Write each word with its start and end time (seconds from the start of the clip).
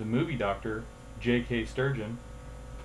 the 0.00 0.06
movie 0.06 0.34
doctor, 0.34 0.82
J.K. 1.20 1.66
Sturgeon, 1.66 2.16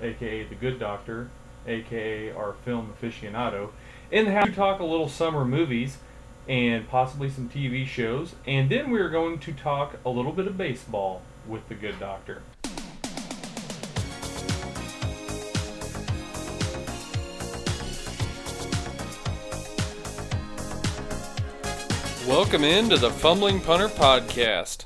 aka 0.01 0.43
the 0.43 0.55
Good 0.55 0.77
Doctor, 0.79 1.29
aka 1.65 2.29
our 2.31 2.53
film 2.65 2.93
aficionado, 2.93 3.69
the 4.11 4.25
house 4.25 4.47
to 4.47 4.51
talk 4.51 4.81
a 4.81 4.83
little 4.83 5.07
summer 5.07 5.45
movies 5.45 5.97
and 6.49 6.87
possibly 6.89 7.29
some 7.29 7.49
TV 7.49 7.87
shows, 7.87 8.35
and 8.45 8.69
then 8.69 8.91
we're 8.91 9.09
going 9.09 9.39
to 9.39 9.53
talk 9.53 9.95
a 10.05 10.09
little 10.09 10.33
bit 10.33 10.45
of 10.45 10.57
baseball 10.57 11.21
with 11.47 11.67
the 11.69 11.73
Good 11.73 11.97
Doctor. 12.01 12.43
Welcome 22.27 22.65
into 22.65 22.97
the 22.97 23.09
Fumbling 23.09 23.61
Punter 23.61 23.87
Podcast. 23.87 24.85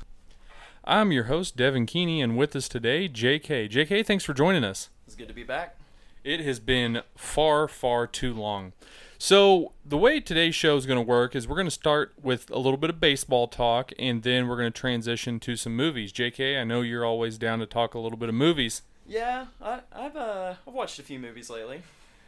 I'm 0.89 1.11
your 1.11 1.25
host, 1.25 1.55
Devin 1.55 1.85
Keeney, 1.85 2.19
and 2.19 2.35
with 2.35 2.55
us 2.55 2.67
today, 2.67 3.07
JK. 3.07 3.69
JK, 3.69 4.03
thanks 4.03 4.23
for 4.23 4.33
joining 4.33 4.63
us. 4.63 4.89
It's 5.05 5.15
good 5.15 5.27
to 5.27 5.35
be 5.35 5.43
back. 5.43 5.77
It 6.23 6.39
has 6.39 6.59
been 6.59 7.03
far, 7.15 7.67
far 7.67 8.07
too 8.07 8.33
long. 8.33 8.73
So, 9.19 9.73
the 9.85 9.99
way 9.99 10.19
today's 10.19 10.55
show 10.55 10.77
is 10.77 10.87
going 10.87 10.97
to 10.97 11.05
work 11.05 11.35
is 11.35 11.47
we're 11.47 11.57
going 11.57 11.67
to 11.67 11.71
start 11.71 12.13
with 12.19 12.49
a 12.49 12.57
little 12.57 12.75
bit 12.75 12.89
of 12.89 12.99
baseball 12.99 13.47
talk, 13.47 13.91
and 13.99 14.23
then 14.23 14.47
we're 14.47 14.57
going 14.57 14.73
to 14.73 14.79
transition 14.79 15.39
to 15.41 15.55
some 15.55 15.75
movies. 15.75 16.11
JK, 16.11 16.59
I 16.59 16.63
know 16.63 16.81
you're 16.81 17.05
always 17.05 17.37
down 17.37 17.59
to 17.59 17.67
talk 17.67 17.93
a 17.93 17.99
little 17.99 18.17
bit 18.17 18.29
of 18.29 18.33
movies, 18.33 18.81
Yeah, 19.07 19.45
I, 19.61 19.81
I've 19.93 20.15
uh, 20.15 20.55
I've 20.67 20.73
watched 20.73 20.97
a 20.97 21.03
few 21.03 21.19
movies 21.19 21.51
lately. 21.51 21.83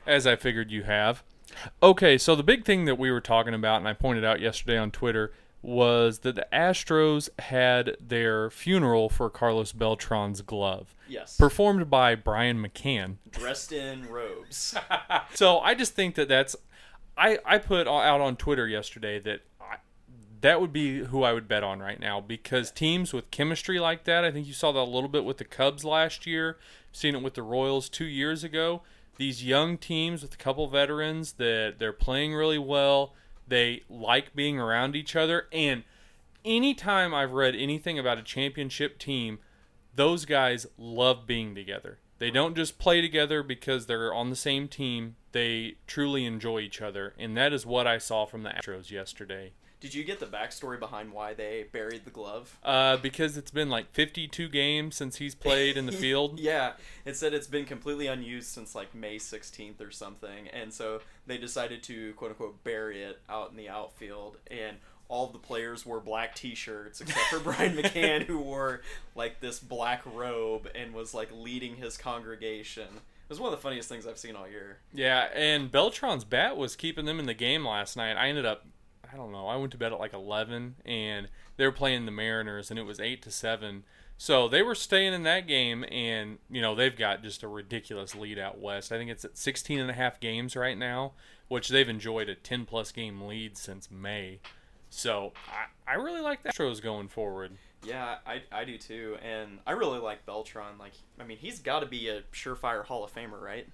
as 0.05 0.27
I 0.27 0.35
figured 0.35 0.69
you 0.69 0.83
have. 0.83 1.23
Okay, 1.81 2.15
so 2.15 2.35
the 2.35 2.43
big 2.43 2.63
thing 2.63 2.85
that 2.85 2.99
we 2.99 3.09
were 3.09 3.21
talking 3.21 3.55
about, 3.55 3.77
and 3.77 3.87
I 3.87 3.93
pointed 3.93 4.23
out 4.23 4.39
yesterday 4.39 4.77
on 4.77 4.91
Twitter, 4.91 5.33
was 5.63 6.19
that 6.19 6.35
the 6.35 6.47
Astros 6.51 7.29
had 7.39 7.95
their 7.99 8.49
funeral 8.49 9.09
for 9.09 9.29
Carlos 9.29 9.71
Beltran's 9.73 10.41
glove, 10.41 10.95
Yes, 11.07 11.37
performed 11.37 11.89
by 11.89 12.15
Brian 12.15 12.57
McCann. 12.63 13.17
dressed 13.29 13.71
in 13.71 14.07
robes. 14.09 14.75
So 15.35 15.59
I 15.59 15.75
just 15.75 15.93
think 15.93 16.15
that 16.15 16.27
that's 16.27 16.55
I 17.17 17.39
I 17.45 17.57
put 17.59 17.87
out 17.87 18.21
on 18.21 18.35
Twitter 18.37 18.67
yesterday 18.67 19.19
that 19.19 19.41
I, 19.59 19.75
that 20.41 20.59
would 20.59 20.73
be 20.73 20.99
who 21.05 21.23
I 21.23 21.33
would 21.33 21.47
bet 21.47 21.63
on 21.63 21.79
right 21.79 21.99
now 21.99 22.19
because 22.21 22.71
teams 22.71 23.13
with 23.13 23.29
chemistry 23.31 23.79
like 23.79 24.05
that, 24.05 24.23
I 24.25 24.31
think 24.31 24.47
you 24.47 24.53
saw 24.53 24.71
that 24.71 24.79
a 24.79 24.83
little 24.83 25.09
bit 25.09 25.23
with 25.25 25.37
the 25.37 25.45
Cubs 25.45 25.83
last 25.85 26.25
year, 26.25 26.57
seen 26.91 27.15
it 27.15 27.21
with 27.21 27.35
the 27.35 27.43
Royals 27.43 27.87
2 27.89 28.05
years 28.05 28.43
ago. 28.43 28.81
These 29.17 29.43
young 29.45 29.77
teams 29.77 30.23
with 30.23 30.33
a 30.33 30.37
couple 30.37 30.67
veterans 30.67 31.33
that 31.33 31.75
they're 31.77 31.93
playing 31.93 32.33
really 32.33 32.57
well, 32.57 33.13
they 33.51 33.83
like 33.89 34.33
being 34.33 34.57
around 34.57 34.95
each 34.95 35.15
other 35.15 35.47
and 35.51 35.83
anytime 36.43 37.13
I've 37.13 37.31
read 37.31 37.55
anything 37.55 37.99
about 37.99 38.17
a 38.17 38.23
championship 38.23 38.97
team, 38.97 39.39
those 39.95 40.25
guys 40.25 40.65
love 40.77 41.27
being 41.27 41.55
together. 41.55 41.99
They 42.17 42.31
don't 42.31 42.55
just 42.55 42.77
play 42.77 43.01
together 43.01 43.41
because 43.43 43.85
they're 43.85 44.13
on 44.13 44.29
the 44.29 44.35
same 44.35 44.67
team. 44.67 45.15
They 45.31 45.75
truly 45.87 46.25
enjoy 46.25 46.59
each 46.59 46.81
other, 46.81 47.13
and 47.17 47.35
that 47.35 47.51
is 47.51 47.65
what 47.65 47.87
I 47.87 47.97
saw 47.97 48.25
from 48.25 48.43
the 48.43 48.51
Astros 48.51 48.91
yesterday. 48.91 49.53
Did 49.81 49.95
you 49.95 50.03
get 50.03 50.19
the 50.19 50.27
backstory 50.27 50.79
behind 50.79 51.11
why 51.11 51.33
they 51.33 51.65
buried 51.71 52.05
the 52.05 52.11
glove? 52.11 52.57
Uh, 52.63 52.97
because 52.97 53.35
it's 53.35 53.49
been 53.51 53.69
like 53.69 53.91
52 53.91 54.47
games 54.47 54.95
since 54.95 55.17
he's 55.17 55.33
played 55.35 55.75
in 55.75 55.87
the 55.87 55.91
field. 55.91 56.39
Yeah, 56.39 56.73
it 57.03 57.17
said 57.17 57.33
it's 57.33 57.47
been 57.47 57.65
completely 57.65 58.05
unused 58.07 58.47
since 58.47 58.75
like 58.75 58.93
May 58.93 59.17
16th 59.17 59.81
or 59.81 59.91
something, 59.91 60.47
and 60.49 60.71
so 60.71 61.01
they 61.25 61.37
decided 61.37 61.81
to 61.83 62.13
quote 62.13 62.31
unquote 62.31 62.63
bury 62.63 63.01
it 63.01 63.19
out 63.27 63.49
in 63.49 63.57
the 63.57 63.69
outfield, 63.69 64.37
and 64.51 64.77
all 65.09 65.27
the 65.27 65.39
players 65.39 65.85
wore 65.85 65.99
black 65.99 66.35
T-shirts 66.35 67.01
except 67.01 67.25
for 67.25 67.39
Brian 67.51 67.75
McCann, 67.75 68.23
who 68.23 68.39
wore 68.39 68.81
like 69.15 69.41
this 69.41 69.59
black 69.59 70.03
robe 70.05 70.69
and 70.73 70.93
was 70.93 71.13
like 71.13 71.29
leading 71.33 71.75
his 71.75 71.97
congregation. 71.97 72.87
It 72.87 73.29
was 73.29 73.39
one 73.39 73.51
of 73.51 73.57
the 73.59 73.63
funniest 73.63 73.89
things 73.89 74.05
I've 74.05 74.17
seen 74.17 74.35
all 74.35 74.47
year. 74.47 74.77
Yeah, 74.93 75.27
and 75.33 75.71
Beltran's 75.71 76.23
bat 76.23 76.55
was 76.55 76.75
keeping 76.75 77.05
them 77.05 77.19
in 77.19 77.25
the 77.25 77.33
game 77.33 77.65
last 77.65 77.97
night. 77.97 78.15
I 78.15 78.27
ended 78.27 78.45
up, 78.45 78.65
I 79.13 79.17
don't 79.17 79.31
know, 79.31 79.47
I 79.47 79.55
went 79.57 79.71
to 79.71 79.77
bed 79.77 79.91
at 79.93 79.99
like 79.99 80.13
11, 80.13 80.75
and 80.85 81.27
they 81.57 81.65
were 81.65 81.71
playing 81.71 82.05
the 82.05 82.11
Mariners, 82.11 82.69
and 82.69 82.79
it 82.79 82.83
was 82.83 82.99
8 82.99 83.21
to 83.23 83.31
7. 83.31 83.83
So 84.17 84.47
they 84.47 84.61
were 84.61 84.75
staying 84.75 85.13
in 85.13 85.23
that 85.23 85.47
game, 85.47 85.83
and, 85.91 86.37
you 86.49 86.61
know, 86.61 86.75
they've 86.75 86.95
got 86.95 87.23
just 87.23 87.43
a 87.43 87.47
ridiculous 87.47 88.13
lead 88.13 88.37
out 88.37 88.59
west. 88.59 88.91
I 88.91 88.97
think 88.97 89.09
it's 89.09 89.25
at 89.25 89.37
16 89.37 89.79
and 89.79 89.89
a 89.89 89.93
half 89.93 90.19
games 90.19 90.55
right 90.55 90.77
now, 90.77 91.13
which 91.47 91.69
they've 91.69 91.89
enjoyed 91.89 92.29
a 92.29 92.35
10 92.35 92.65
plus 92.65 92.91
game 92.91 93.21
lead 93.21 93.57
since 93.57 93.89
May. 93.89 94.39
So 94.91 95.33
I, 95.47 95.93
I 95.93 95.95
really 95.95 96.21
like 96.21 96.43
the 96.43 96.49
Astros 96.49 96.81
going 96.81 97.07
forward. 97.07 97.53
Yeah, 97.83 98.17
I, 98.27 98.43
I 98.51 98.63
do 98.63 98.77
too, 98.77 99.17
and 99.23 99.57
I 99.65 99.71
really 99.71 99.99
like 99.99 100.25
Beltran. 100.25 100.77
Like, 100.77 100.93
I 101.19 101.23
mean, 101.23 101.37
he's 101.37 101.59
got 101.59 101.79
to 101.79 101.87
be 101.87 102.07
a 102.09 102.21
surefire 102.31 102.85
Hall 102.85 103.03
of 103.03 103.13
Famer, 103.13 103.41
right? 103.41 103.67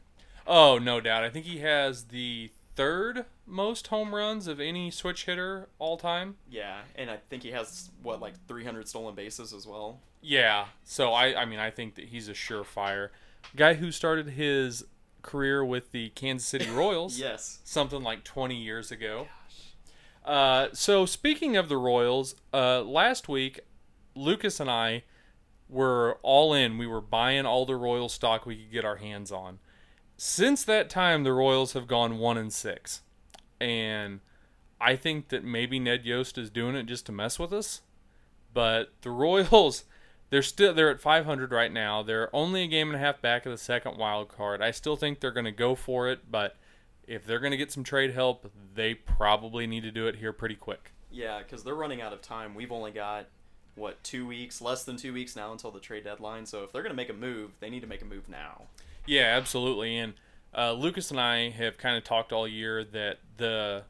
Oh, 0.46 0.78
no 0.78 1.02
doubt. 1.02 1.26
I 1.26 1.30
think 1.30 1.46
he 1.46 1.58
has 1.58 2.06
the 2.06 2.52
third 2.78 3.26
most 3.46 3.88
home 3.88 4.16
runs 4.16 4.48
of 4.48 4.62
any 4.62 4.90
switch 4.92 5.26
hitter 5.26 5.68
all 5.80 5.98
time. 5.98 6.36
Yeah, 6.50 6.82
and 6.96 7.10
I 7.10 7.18
think 7.30 7.44
he 7.44 7.52
has 7.52 7.90
what 8.02 8.22
like 8.22 8.36
300 8.48 8.88
stolen 8.88 9.16
bases 9.16 9.52
as 9.52 9.68
well. 9.68 10.00
Yeah. 10.22 10.66
So 10.84 11.12
I, 11.12 11.42
I 11.42 11.46
mean, 11.46 11.60
I 11.60 11.72
think 11.72 11.96
that 11.96 12.06
he's 12.06 12.30
a 12.30 12.34
surefire 12.34 13.10
guy 13.56 13.74
who 13.74 13.92
started 13.92 14.30
his 14.30 14.86
career 15.24 15.66
with 15.66 15.92
the 15.92 16.10
Kansas 16.10 16.48
City 16.48 16.70
Royals. 16.74 17.20
Yes. 17.20 17.60
Something 17.64 18.04
like 18.04 18.24
20 18.24 18.56
years 18.56 18.92
ago. 18.92 19.28
Uh, 20.24 20.68
so 20.74 21.06
speaking 21.06 21.58
of 21.58 21.70
the 21.70 21.78
Royals, 21.78 22.36
uh, 22.54 22.82
last 22.82 23.28
week, 23.28 23.62
Lucas 24.16 24.60
and 24.60 24.70
I 24.70 25.04
were 25.70 26.20
all 26.22 26.54
in. 26.54 26.78
We 26.78 26.86
were 26.88 27.02
buying 27.02 27.46
all 27.46 27.66
the 27.66 27.76
Royal 27.76 28.10
stock 28.10 28.46
we 28.46 28.56
could 28.56 28.72
get 28.72 28.86
our 28.86 28.98
hands 28.98 29.32
on. 29.32 29.60
Since 30.18 30.64
that 30.64 30.90
time, 30.90 31.24
the 31.24 31.32
Royals 31.32 31.74
have 31.74 31.88
gone 31.88 32.18
one 32.18 32.38
and 32.38 32.52
six, 32.52 33.02
and 33.62 34.20
I 34.82 34.96
think 34.96 35.30
that 35.30 35.44
maybe 35.44 35.80
Ned 35.80 36.06
Yost 36.06 36.40
is 36.40 36.50
doing 36.50 36.76
it 36.76 36.88
just 36.88 37.06
to 37.06 37.12
mess 37.12 37.38
with 37.38 37.54
us. 37.54 37.82
But 38.52 38.90
the 39.02 39.12
Royals, 39.12 39.84
they're 40.32 40.42
still 40.42 40.74
they're 40.74 40.90
at 40.90 41.00
500 41.00 41.52
right 41.52 41.72
now. 41.72 42.02
They're 42.02 42.36
only 42.36 42.64
a 42.64 42.68
game 42.68 42.88
and 42.88 42.96
a 42.96 43.00
half 43.00 43.22
back 43.22 43.46
of 43.46 43.52
the 43.52 43.58
second 43.60 43.98
wild 43.98 44.30
card. 44.30 44.60
I 44.62 44.72
still 44.72 44.96
think 44.96 45.20
they're 45.20 45.32
going 45.32 45.46
to 45.46 45.52
go 45.52 45.76
for 45.76 46.10
it, 46.10 46.32
but 46.32 46.56
if 47.06 47.26
they're 47.26 47.40
going 47.40 47.52
to 47.52 47.58
get 47.58 47.72
some 47.72 47.84
trade 47.84 48.12
help, 48.12 48.52
they 48.74 48.96
probably 48.96 49.68
need 49.68 49.84
to 49.84 49.92
do 49.92 50.08
it 50.08 50.16
here 50.16 50.34
pretty 50.34 50.56
quick. 50.56 50.92
Yeah, 51.12 51.40
because 51.40 51.64
they're 51.64 51.76
running 51.76 52.02
out 52.02 52.12
of 52.12 52.22
time. 52.24 52.56
We've 52.56 52.72
only 52.72 52.92
got 52.92 53.28
what 53.76 54.04
two 54.04 54.26
weeks, 54.26 54.62
less 54.62 54.84
than 54.84 54.98
two 54.98 55.14
weeks 55.14 55.36
now 55.36 55.52
until 55.52 55.70
the 55.70 55.80
trade 55.80 56.04
deadline. 56.04 56.48
So 56.48 56.64
if 56.64 56.72
they're 56.72 56.82
going 56.82 56.92
to 56.92 56.98
make 56.98 57.10
a 57.10 57.14
move, 57.14 57.52
they 57.60 57.70
need 57.70 57.82
to 57.82 57.88
make 57.88 58.02
a 58.02 58.06
move 58.06 58.28
now. 58.28 58.64
Yeah, 59.08 59.24
absolutely. 59.38 59.98
And 59.98 60.14
uh, 60.56 60.74
Lucas 60.74 61.10
and 61.12 61.20
I 61.20 61.50
have 61.50 61.78
kind 61.78 61.98
of 61.98 62.04
talked 62.04 62.32
all 62.32 62.48
year 62.48 62.84
that 62.84 63.20
the 63.38 63.84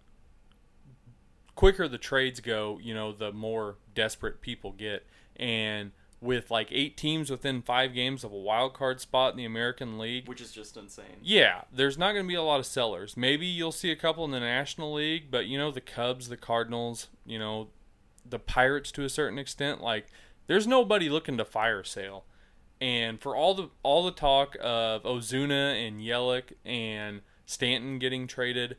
quicker 1.56 1.88
the 1.88 1.98
trades 1.98 2.40
go, 2.40 2.80
you 2.82 2.94
know, 2.94 3.12
the 3.12 3.32
more 3.34 3.76
desperate 3.96 4.42
people 4.42 4.72
get. 4.72 5.06
And 5.36 5.92
with 6.20 6.50
like 6.50 6.68
eight 6.72 6.98
teams 6.98 7.30
within 7.30 7.62
five 7.62 7.94
games 7.94 8.24
of 8.24 8.32
a 8.32 8.38
wild 8.38 8.74
card 8.74 9.00
spot 9.00 9.32
in 9.34 9.38
the 9.38 9.46
American 9.46 10.00
League, 10.00 10.28
Which 10.28 10.42
is 10.42 10.52
just 10.52 10.76
insane. 10.76 11.18
yeah, 11.22 11.62
there's 11.72 11.98
not 11.98 12.14
going 12.14 12.26
to 12.26 12.28
be 12.28 12.34
a 12.36 12.42
lot 12.42 12.60
of 12.60 12.66
sellers. 12.66 13.16
Maybe 13.16 13.46
you'll 13.46 13.72
see 13.72 13.92
a 13.92 13.96
couple 13.96 14.26
in 14.26 14.32
the 14.32 14.40
National 14.40 14.94
League, 14.94 15.30
but 15.30 15.46
you 15.46 15.58
know, 15.60 15.70
the 15.70 15.82
Cubs, 15.82 16.30
the 16.30 16.38
Cardinals, 16.38 17.08
you 17.26 17.38
know, 17.38 17.68
the 18.28 18.40
Pirates 18.40 18.92
to 18.94 19.04
a 19.04 19.10
certain 19.10 19.38
extent, 19.38 19.82
like 19.82 20.08
there's 20.48 20.66
nobody 20.66 21.08
looking 21.08 21.38
to 21.38 21.46
fire 21.46 21.84
sale. 21.84 22.26
And 22.80 23.20
for 23.20 23.36
all 23.36 23.54
the 23.56 23.70
all 23.84 24.06
the 24.06 24.12
talk 24.12 24.56
of 24.62 25.04
Ozuna 25.04 25.88
and 25.88 26.00
Yelich 26.00 26.54
and 26.66 27.22
Stanton 27.46 27.98
getting 28.00 28.28
traded, 28.28 28.78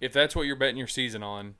if 0.00 0.12
that's 0.12 0.34
what 0.34 0.46
you're 0.46 0.56
betting 0.56 0.76
your 0.78 0.86
season 0.86 1.22
on, 1.22 1.56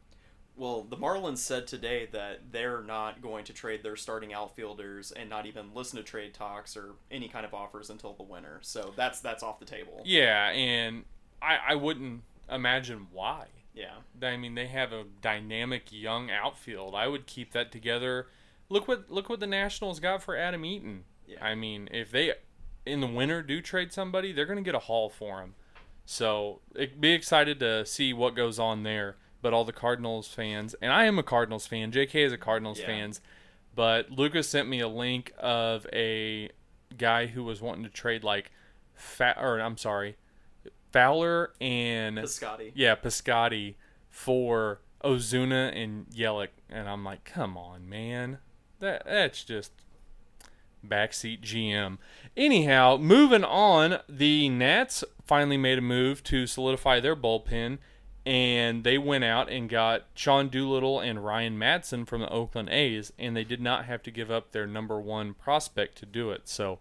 Well, 0.56 0.82
the 0.82 0.96
Marlins 0.96 1.38
said 1.38 1.66
today 1.66 2.08
that 2.12 2.50
they're 2.50 2.82
not 2.82 3.20
going 3.22 3.44
to 3.44 3.52
trade 3.52 3.82
their 3.82 3.96
starting 3.96 4.32
outfielders 4.32 5.12
and 5.12 5.28
not 5.28 5.46
even 5.46 5.74
listen 5.74 5.98
to 5.98 6.02
trade 6.02 6.34
talks 6.34 6.76
or 6.76 6.94
any 7.10 7.28
kind 7.28 7.44
of 7.46 7.54
offers 7.54 7.90
until 7.90 8.14
the 8.14 8.22
winter. 8.24 8.58
So 8.62 8.92
that's 8.96 9.20
that's 9.20 9.42
off 9.42 9.58
the 9.58 9.66
table. 9.66 10.06
yeah, 10.06 10.48
and 10.50 11.04
I 11.42 11.58
I 11.68 11.74
wouldn't 11.74 12.22
imagine 12.50 13.08
why. 13.12 13.48
Yeah. 13.74 13.98
I 14.22 14.36
mean, 14.36 14.54
they 14.56 14.66
have 14.66 14.92
a 14.92 15.04
dynamic 15.20 15.92
young 15.92 16.30
outfield. 16.30 16.94
I 16.94 17.06
would 17.06 17.26
keep 17.26 17.52
that 17.52 17.70
together. 17.70 18.28
Look 18.68 18.88
what 18.88 19.10
look 19.10 19.28
what 19.28 19.40
the 19.40 19.46
Nationals 19.46 20.00
got 20.00 20.22
for 20.22 20.36
Adam 20.36 20.64
Eaton. 20.64 21.04
Yeah. 21.28 21.44
I 21.44 21.54
mean, 21.54 21.88
if 21.92 22.10
they 22.10 22.32
in 22.86 23.00
the 23.00 23.06
winter 23.06 23.42
do 23.42 23.60
trade 23.60 23.92
somebody, 23.92 24.32
they're 24.32 24.46
going 24.46 24.56
to 24.58 24.62
get 24.64 24.74
a 24.74 24.78
haul 24.80 25.08
for 25.10 25.40
him. 25.40 25.54
So 26.06 26.60
it, 26.74 27.00
be 27.00 27.12
excited 27.12 27.60
to 27.60 27.84
see 27.84 28.12
what 28.12 28.34
goes 28.34 28.58
on 28.58 28.82
there. 28.82 29.16
But 29.42 29.52
all 29.52 29.64
the 29.64 29.72
Cardinals 29.72 30.26
fans, 30.26 30.74
and 30.82 30.92
I 30.92 31.04
am 31.04 31.18
a 31.18 31.22
Cardinals 31.22 31.66
fan. 31.66 31.92
J.K. 31.92 32.24
is 32.24 32.32
a 32.32 32.38
Cardinals 32.38 32.80
Yeah. 32.80 32.86
fans. 32.86 33.20
But 33.74 34.10
Lucas 34.10 34.48
sent 34.48 34.68
me 34.68 34.80
a 34.80 34.88
link 34.88 35.32
of 35.38 35.86
a 35.92 36.50
guy 36.96 37.26
who 37.26 37.44
was 37.44 37.60
wanting 37.60 37.84
to 37.84 37.90
trade 37.90 38.24
like, 38.24 38.50
fa- 38.94 39.36
or 39.40 39.60
I'm 39.60 39.76
sorry, 39.76 40.16
Fowler 40.92 41.52
and 41.60 42.18
Piscotti. 42.18 42.72
yeah, 42.74 42.96
Piscotti 42.96 43.74
for 44.08 44.80
Ozuna 45.04 45.70
and 45.80 46.06
Yelich, 46.08 46.48
and 46.68 46.88
I'm 46.88 47.04
like, 47.04 47.24
come 47.24 47.56
on, 47.56 47.88
man, 47.88 48.38
that 48.80 49.04
that's 49.06 49.44
just 49.44 49.70
backseat 50.86 51.40
GM. 51.42 51.98
Anyhow, 52.36 52.96
moving 52.98 53.44
on, 53.44 53.98
the 54.08 54.48
Nats 54.48 55.04
finally 55.26 55.56
made 55.56 55.78
a 55.78 55.82
move 55.82 56.22
to 56.24 56.46
solidify 56.46 57.00
their 57.00 57.16
bullpen, 57.16 57.78
and 58.24 58.84
they 58.84 58.98
went 58.98 59.24
out 59.24 59.50
and 59.50 59.68
got 59.68 60.04
Sean 60.14 60.48
Doolittle 60.48 61.00
and 61.00 61.24
Ryan 61.24 61.58
Madson 61.58 62.06
from 62.06 62.20
the 62.20 62.28
Oakland 62.30 62.68
A's, 62.68 63.12
and 63.18 63.36
they 63.36 63.44
did 63.44 63.60
not 63.60 63.86
have 63.86 64.02
to 64.04 64.10
give 64.10 64.30
up 64.30 64.52
their 64.52 64.66
number 64.66 65.00
one 65.00 65.34
prospect 65.34 65.96
to 65.98 66.06
do 66.06 66.30
it. 66.30 66.48
So 66.48 66.78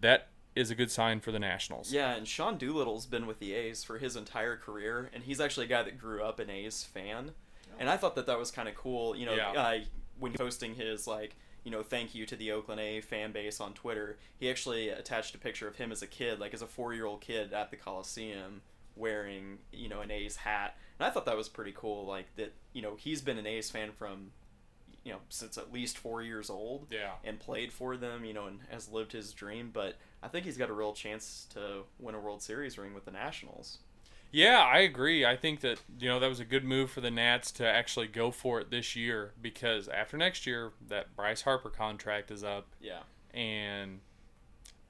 that 0.00 0.28
is 0.54 0.70
a 0.70 0.74
good 0.74 0.90
sign 0.90 1.20
for 1.20 1.32
the 1.32 1.38
Nationals. 1.38 1.92
Yeah, 1.92 2.14
and 2.14 2.26
Sean 2.26 2.56
Doolittle's 2.56 3.06
been 3.06 3.26
with 3.26 3.38
the 3.40 3.52
A's 3.54 3.84
for 3.84 3.98
his 3.98 4.16
entire 4.16 4.56
career, 4.56 5.10
and 5.12 5.24
he's 5.24 5.40
actually 5.40 5.66
a 5.66 5.68
guy 5.68 5.82
that 5.82 5.98
grew 5.98 6.22
up 6.22 6.38
an 6.40 6.48
A's 6.50 6.82
fan. 6.84 7.32
And 7.78 7.90
I 7.90 7.96
thought 7.98 8.14
that 8.16 8.26
that 8.26 8.38
was 8.38 8.50
kind 8.50 8.68
of 8.68 8.74
cool. 8.74 9.14
You 9.16 9.26
know, 9.26 9.34
Yeah. 9.34 9.50
uh, 9.52 9.78
when 10.18 10.32
posting 10.32 10.74
his 10.76 11.06
like, 11.06 11.36
you 11.66 11.72
know, 11.72 11.82
thank 11.82 12.14
you 12.14 12.24
to 12.26 12.36
the 12.36 12.52
Oakland 12.52 12.80
A 12.80 13.00
fan 13.00 13.32
base 13.32 13.60
on 13.60 13.74
Twitter, 13.74 14.18
he 14.38 14.48
actually 14.48 14.88
attached 14.88 15.34
a 15.34 15.38
picture 15.38 15.66
of 15.66 15.74
him 15.74 15.90
as 15.90 16.00
a 16.00 16.06
kid, 16.06 16.38
like 16.38 16.54
as 16.54 16.62
a 16.62 16.66
four-year-old 16.68 17.20
kid 17.20 17.52
at 17.52 17.72
the 17.72 17.76
Coliseum, 17.76 18.62
wearing 18.94 19.58
you 19.72 19.88
know 19.88 20.00
an 20.00 20.12
A's 20.12 20.36
hat. 20.36 20.76
And 21.00 21.06
I 21.06 21.10
thought 21.10 21.26
that 21.26 21.36
was 21.36 21.48
pretty 21.48 21.72
cool. 21.76 22.06
Like 22.06 22.26
that, 22.36 22.54
you 22.72 22.82
know, 22.82 22.94
he's 22.96 23.20
been 23.20 23.36
an 23.36 23.48
A's 23.48 23.68
fan 23.68 23.90
from, 23.90 24.30
you 25.02 25.10
know, 25.12 25.18
since 25.28 25.58
at 25.58 25.72
least 25.72 25.98
four 25.98 26.22
years 26.22 26.48
old 26.48 26.86
Yeah. 26.88 27.14
and 27.24 27.40
played 27.40 27.72
for 27.72 27.96
them, 27.96 28.24
you 28.24 28.32
know, 28.32 28.46
and 28.46 28.60
has 28.70 28.88
lived 28.88 29.10
his 29.10 29.32
dream. 29.32 29.70
But 29.72 29.96
I 30.22 30.28
think 30.28 30.46
he's 30.46 30.56
got 30.56 30.70
a 30.70 30.72
real 30.72 30.92
chance 30.92 31.48
to 31.54 31.82
win 31.98 32.14
a 32.14 32.20
World 32.20 32.42
Series 32.42 32.78
ring 32.78 32.94
with 32.94 33.06
the 33.06 33.10
Nationals. 33.10 33.78
Yeah, 34.36 34.58
I 34.70 34.80
agree. 34.80 35.24
I 35.24 35.34
think 35.34 35.60
that 35.60 35.80
you 35.98 36.10
know 36.10 36.20
that 36.20 36.28
was 36.28 36.40
a 36.40 36.44
good 36.44 36.62
move 36.62 36.90
for 36.90 37.00
the 37.00 37.10
Nats 37.10 37.50
to 37.52 37.66
actually 37.66 38.06
go 38.06 38.30
for 38.30 38.60
it 38.60 38.70
this 38.70 38.94
year 38.94 39.32
because 39.40 39.88
after 39.88 40.18
next 40.18 40.46
year 40.46 40.72
that 40.88 41.16
Bryce 41.16 41.40
Harper 41.40 41.70
contract 41.70 42.30
is 42.30 42.44
up 42.44 42.66
Yeah. 42.78 43.00
and 43.32 44.00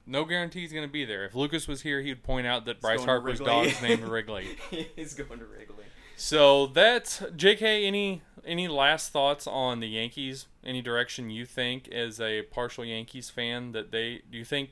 no 0.05 0.25
guarantee 0.25 0.59
he's 0.61 0.73
going 0.73 0.85
to 0.85 0.91
be 0.91 1.05
there. 1.05 1.23
If 1.23 1.33
Lucas 1.33 1.65
was 1.65 1.81
here, 1.83 2.01
he 2.01 2.09
would 2.09 2.23
point 2.23 2.45
out 2.45 2.65
that 2.65 2.81
Bryce 2.81 3.05
Harper's 3.05 3.39
dog's 3.39 3.81
named 3.81 4.03
Wrigley. 4.03 4.57
he's 4.97 5.13
going 5.13 5.39
to 5.39 5.45
Wrigley. 5.45 5.85
So 6.17 6.67
that's 6.67 7.19
JK. 7.21 7.85
Any 7.85 8.23
any 8.45 8.67
last 8.67 9.13
thoughts 9.13 9.47
on 9.47 9.79
the 9.79 9.87
Yankees? 9.87 10.47
Any 10.61 10.81
direction 10.81 11.29
you 11.29 11.45
think, 11.45 11.87
as 11.87 12.19
a 12.19 12.41
partial 12.41 12.83
Yankees 12.83 13.29
fan, 13.29 13.71
that 13.71 13.91
they 13.91 14.23
do 14.29 14.37
you 14.37 14.43
think 14.45 14.71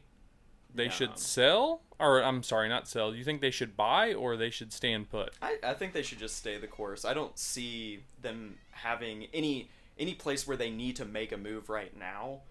they 0.76 0.90
should 0.90 1.18
sell, 1.18 1.82
or 2.00 2.22
I'm 2.24 2.44
sorry, 2.44 2.70
not 2.70 2.88
sell? 2.88 3.14
You 3.16 3.24
think 3.24 3.42
they 3.42 3.52
should 3.52 3.76
buy, 3.78 4.14
or 4.14 4.38
they 4.38 4.50
should 4.50 4.72
stand 4.74 5.10
put? 5.10 5.34
I, 5.42 5.58
I 5.64 5.74
think 5.74 5.94
they 5.94 6.02
should 6.04 6.20
just 6.20 6.36
stay 6.38 6.58
the 6.58 6.68
course. 6.68 7.06
I 7.06 7.14
don't 7.14 7.38
see 7.38 8.04
them 8.22 8.56
having 8.72 9.28
any 9.34 9.70
any 9.98 10.14
place 10.14 10.46
where 10.46 10.58
they 10.58 10.70
need 10.70 10.96
to 10.98 11.06
make 11.06 11.32
a 11.32 11.38
move 11.38 11.70
right 11.70 11.98
now. 11.98 12.42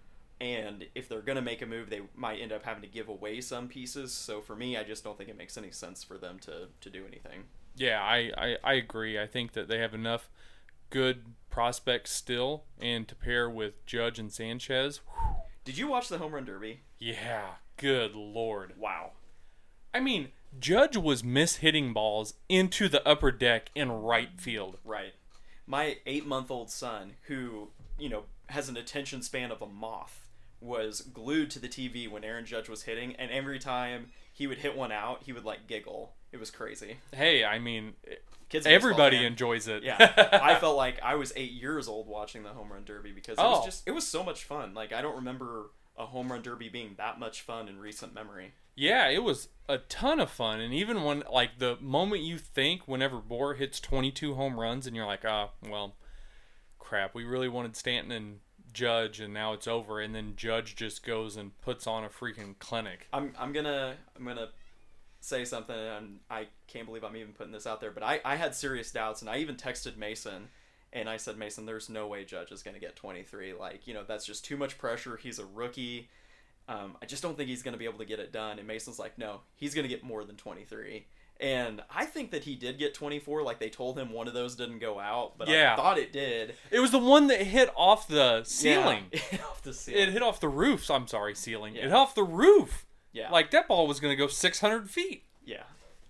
And 0.41 0.85
if 0.95 1.07
they're 1.07 1.21
gonna 1.21 1.41
make 1.41 1.61
a 1.61 1.65
move, 1.65 1.89
they 1.89 2.01
might 2.15 2.41
end 2.41 2.51
up 2.51 2.65
having 2.65 2.81
to 2.81 2.87
give 2.89 3.07
away 3.07 3.39
some 3.41 3.67
pieces. 3.67 4.13
So 4.13 4.41
for 4.41 4.55
me, 4.55 4.75
I 4.77 4.83
just 4.83 5.03
don't 5.03 5.17
think 5.17 5.29
it 5.29 5.37
makes 5.37 5.57
any 5.57 5.71
sense 5.71 6.03
for 6.03 6.17
them 6.17 6.39
to, 6.39 6.67
to 6.81 6.89
do 6.89 7.05
anything. 7.07 7.43
Yeah, 7.77 8.01
I, 8.01 8.31
I, 8.37 8.57
I 8.63 8.73
agree. 8.73 9.19
I 9.19 9.27
think 9.27 9.53
that 9.53 9.67
they 9.67 9.77
have 9.79 9.93
enough 9.93 10.29
good 10.89 11.25
prospects 11.49 12.11
still, 12.11 12.63
and 12.79 13.07
to 13.07 13.15
pair 13.15 13.49
with 13.49 13.85
Judge 13.85 14.17
and 14.19 14.31
Sanchez, 14.31 15.01
whew, 15.13 15.35
Did 15.63 15.77
you 15.77 15.87
watch 15.87 16.09
the 16.09 16.17
home 16.17 16.33
run 16.33 16.45
derby? 16.45 16.81
yeah, 16.99 17.55
good 17.77 18.15
lord. 18.15 18.73
Wow. 18.77 19.11
I 19.93 19.99
mean, 19.99 20.29
Judge 20.59 20.97
was 20.97 21.21
mishitting 21.23 21.93
balls 21.93 22.33
into 22.49 22.87
the 22.89 23.05
upper 23.07 23.31
deck 23.31 23.69
in 23.75 23.91
right 23.91 24.29
field. 24.39 24.77
Right. 24.83 25.13
My 25.67 25.97
eight 26.05 26.25
month 26.25 26.51
old 26.51 26.69
son, 26.69 27.13
who, 27.23 27.69
you 27.97 28.09
know, 28.09 28.23
has 28.47 28.69
an 28.69 28.77
attention 28.77 29.21
span 29.21 29.51
of 29.51 29.61
a 29.61 29.65
moth, 29.67 30.27
was 30.61 31.01
glued 31.01 31.49
to 31.51 31.59
the 31.59 31.67
TV 31.67 32.09
when 32.09 32.23
Aaron 32.23 32.45
Judge 32.45 32.69
was 32.69 32.83
hitting, 32.83 33.15
and 33.15 33.31
every 33.31 33.59
time 33.59 34.07
he 34.33 34.47
would 34.47 34.59
hit 34.59 34.75
one 34.77 34.91
out, 34.91 35.23
he 35.23 35.33
would 35.33 35.45
like 35.45 35.67
giggle. 35.67 36.13
It 36.31 36.39
was 36.39 36.51
crazy. 36.51 36.97
Hey, 37.13 37.43
I 37.45 37.59
mean, 37.59 37.93
Kids 38.49 38.65
everybody 38.67 39.17
baseball 39.17 39.27
enjoys 39.27 39.67
it. 39.67 39.83
yeah, 39.83 40.29
I 40.43 40.55
felt 40.59 40.75
like 40.77 40.99
I 41.01 41.15
was 41.15 41.33
eight 41.35 41.51
years 41.51 41.87
old 41.87 42.07
watching 42.07 42.43
the 42.43 42.49
home 42.49 42.71
run 42.71 42.83
derby 42.83 43.11
because 43.11 43.37
it 43.37 43.41
was 43.41 43.59
Oh. 43.61 43.65
just 43.65 43.87
it 43.87 43.91
was 43.91 44.05
so 44.05 44.23
much 44.23 44.43
fun. 44.43 44.73
Like 44.73 44.93
I 44.93 45.01
don't 45.01 45.15
remember 45.15 45.71
a 45.97 46.07
home 46.07 46.31
run 46.31 46.41
derby 46.41 46.69
being 46.69 46.95
that 46.97 47.19
much 47.19 47.41
fun 47.41 47.67
in 47.67 47.79
recent 47.79 48.13
memory. 48.13 48.53
Yeah, 48.75 49.07
it 49.07 49.23
was 49.23 49.47
a 49.69 49.77
ton 49.77 50.19
of 50.19 50.29
fun. 50.29 50.59
And 50.59 50.73
even 50.73 51.03
when, 51.03 51.23
like, 51.31 51.59
the 51.59 51.77
moment 51.79 52.23
you 52.23 52.37
think 52.37 52.87
whenever 52.87 53.17
Bour 53.17 53.53
hits 53.53 53.79
22 53.79 54.35
home 54.35 54.59
runs 54.59 54.85
and 54.85 54.95
you're 54.95 55.05
like, 55.05 55.23
ah, 55.25 55.51
well, 55.69 55.95
crap, 56.77 57.15
we 57.15 57.23
really 57.23 57.47
wanted 57.47 57.75
Stanton 57.77 58.11
and 58.11 58.39
Judge 58.73 59.21
and 59.21 59.33
now 59.33 59.53
it's 59.53 59.67
over. 59.67 60.01
And 60.01 60.13
then 60.13 60.33
Judge 60.35 60.75
just 60.75 61.05
goes 61.05 61.37
and 61.37 61.59
puts 61.61 61.87
on 61.87 62.03
a 62.03 62.09
freaking 62.09 62.59
clinic. 62.59 63.07
I'm 63.13 63.33
I'm 63.39 63.53
gonna 63.53 63.95
I'm 64.17 64.25
gonna 64.25 64.49
say 65.21 65.45
something 65.45 65.75
and 65.75 66.19
I 66.29 66.47
can't 66.67 66.85
believe 66.85 67.03
I'm 67.03 67.15
even 67.15 67.31
putting 67.31 67.53
this 67.53 67.65
out 67.65 67.81
there, 67.81 67.91
but 67.91 68.03
I, 68.03 68.19
I 68.23 68.35
had 68.35 68.53
serious 68.53 68.91
doubts 68.91 69.21
and 69.21 69.29
I 69.29 69.37
even 69.37 69.55
texted 69.55 69.97
Mason 69.97 70.49
and 70.95 71.07
I 71.07 71.17
said, 71.17 71.37
Mason, 71.37 71.65
there's 71.67 71.89
no 71.89 72.07
way 72.07 72.23
Judge 72.25 72.51
is 72.51 72.63
gonna 72.63 72.79
get 72.79 72.95
twenty 72.95 73.21
three. 73.21 73.53
Like, 73.53 73.85
you 73.87 73.93
know, 73.93 74.03
that's 74.07 74.25
just 74.25 74.43
too 74.45 74.57
much 74.57 74.77
pressure. 74.79 75.17
He's 75.17 75.37
a 75.37 75.45
rookie. 75.45 76.09
Um, 76.67 76.97
I 77.01 77.05
just 77.05 77.21
don't 77.21 77.37
think 77.37 77.49
he's 77.49 77.61
gonna 77.61 77.77
be 77.77 77.85
able 77.85 77.99
to 77.99 78.05
get 78.05 78.19
it 78.19 78.31
done. 78.31 78.57
And 78.57 78.67
Mason's 78.67 78.97
like, 78.97 79.17
No, 79.19 79.41
he's 79.55 79.75
gonna 79.75 79.87
get 79.87 80.03
more 80.03 80.23
than 80.23 80.35
twenty 80.35 80.63
three. 80.63 81.05
And 81.37 81.83
I 81.93 82.05
think 82.05 82.31
that 82.31 82.45
he 82.45 82.55
did 82.55 82.79
get 82.79 82.93
24. 82.93 83.43
Like 83.43 83.59
they 83.59 83.67
told 83.69 83.99
him 83.99 84.13
one 84.13 84.29
of 84.29 84.33
those 84.33 84.55
didn't 84.55 84.79
go 84.79 85.01
out, 85.01 85.37
but 85.37 85.49
Yeah. 85.49 85.73
I 85.73 85.75
thought 85.75 85.97
it 85.97 86.13
did. 86.13 86.55
It 86.71 86.79
was 86.79 86.91
the 86.91 86.97
one 86.97 87.27
that 87.27 87.41
hit 87.41 87.69
off 87.75 88.07
the 88.07 88.43
ceiling. 88.45 89.07
Yeah, 89.11 89.39
off 89.49 89.61
the 89.61 89.73
ceiling. 89.73 90.01
It 90.01 90.09
hit 90.13 90.21
off 90.23 90.39
the 90.39 90.47
roof. 90.47 90.89
I'm 90.89 91.07
sorry, 91.09 91.35
ceiling. 91.35 91.75
It 91.75 91.83
hit 91.83 91.91
off 91.91 92.15
the 92.15 92.23
roof. 92.23 92.85
yeah, 93.11 93.29
Like, 93.31 93.51
that 93.51 93.67
ball 93.67 93.85
was 93.85 93.99
going 93.99 94.13
to 94.13 94.15
go 94.15 94.27
600 94.27 94.89
feet. 94.89 95.23
yeah. 95.45 95.63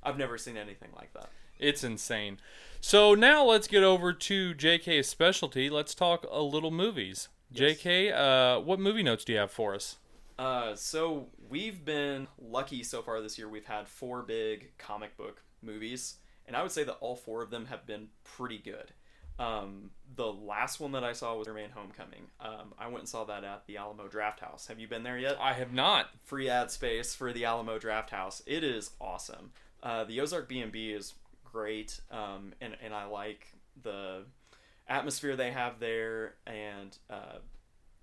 I've 0.04 0.20
never 0.20 0.38
seen 0.38 0.58
anything 0.58 0.90
like 0.96 1.12
that. 1.14 1.30
It's 1.60 1.84
insane. 1.84 2.40
So 2.82 3.16
now 3.16 3.44
let's 3.44 3.68
get 3.68 3.84
over 3.84 4.14
to 4.14 4.54
JK's 4.54 5.08
specialty. 5.08 5.70
Let's 5.70 5.96
talk 5.96 6.26
a 6.30 6.42
little 6.42 6.72
movies. 6.72 7.30
Yes. 7.52 7.78
JK, 7.78 8.14
uh, 8.14 8.62
what 8.62 8.80
movie 8.80 9.04
notes 9.04 9.24
do 9.24 9.34
you 9.34 9.40
have 9.40 9.52
for 9.52 9.74
us? 9.74 9.98
Uh, 10.38 10.76
so 10.76 11.28
we've 11.50 11.86
been 11.86 12.28
lucky 12.40 12.84
so 12.84 13.02
far 13.02 13.22
this 13.22 13.38
year. 13.38 13.48
We've 13.48 13.66
had 13.66 13.88
four 13.88 14.22
big 14.22 14.78
comic 14.78 15.16
book 15.18 15.42
movies, 15.62 16.16
and 16.46 16.56
I 16.56 16.62
would 16.62 16.72
say 16.72 16.84
that 16.84 16.98
all 17.00 17.16
four 17.16 17.42
of 17.42 17.50
them 17.50 17.66
have 17.68 17.86
been 17.86 18.10
pretty 18.24 18.58
good. 18.58 18.92
Um, 19.38 19.92
the 20.16 20.32
last 20.32 20.80
one 20.80 20.94
that 20.94 21.04
I 21.04 21.14
saw 21.14 21.36
was 21.36 21.46
Spider-Man: 21.46 21.72
Homecoming. 21.72 22.28
Um, 22.40 22.74
I 22.80 22.88
went 22.88 23.00
and 23.00 23.10
saw 23.10 23.26
that 23.26 23.44
at 23.44 23.66
the 23.68 23.78
Alamo 23.78 24.08
Draft 24.08 24.40
House. 24.40 24.68
Have 24.68 24.80
you 24.80 24.88
been 24.88 25.04
there 25.04 25.18
yet? 25.18 25.38
I 25.40 25.54
have 25.54 25.74
not. 25.74 26.10
Free 26.24 26.50
ad 26.50 26.72
space 26.72 27.16
for 27.16 27.34
the 27.34 27.46
Alamo 27.46 27.78
Draft 27.78 28.12
House. 28.12 28.42
It 28.46 28.64
is 28.64 28.92
awesome. 29.02 29.52
Uh, 29.84 30.04
the 30.04 30.20
Ozark 30.20 30.48
B&B 30.50 30.92
is 30.92 31.14
great, 31.56 32.02
um, 32.12 32.52
and 32.60 32.76
and 32.84 32.94
I 32.94 33.06
like 33.06 33.48
the 33.82 34.24
atmosphere 34.90 35.38
they 35.38 35.52
have 35.52 35.80
there, 35.80 36.36
and 36.46 36.98
uh, 37.10 37.38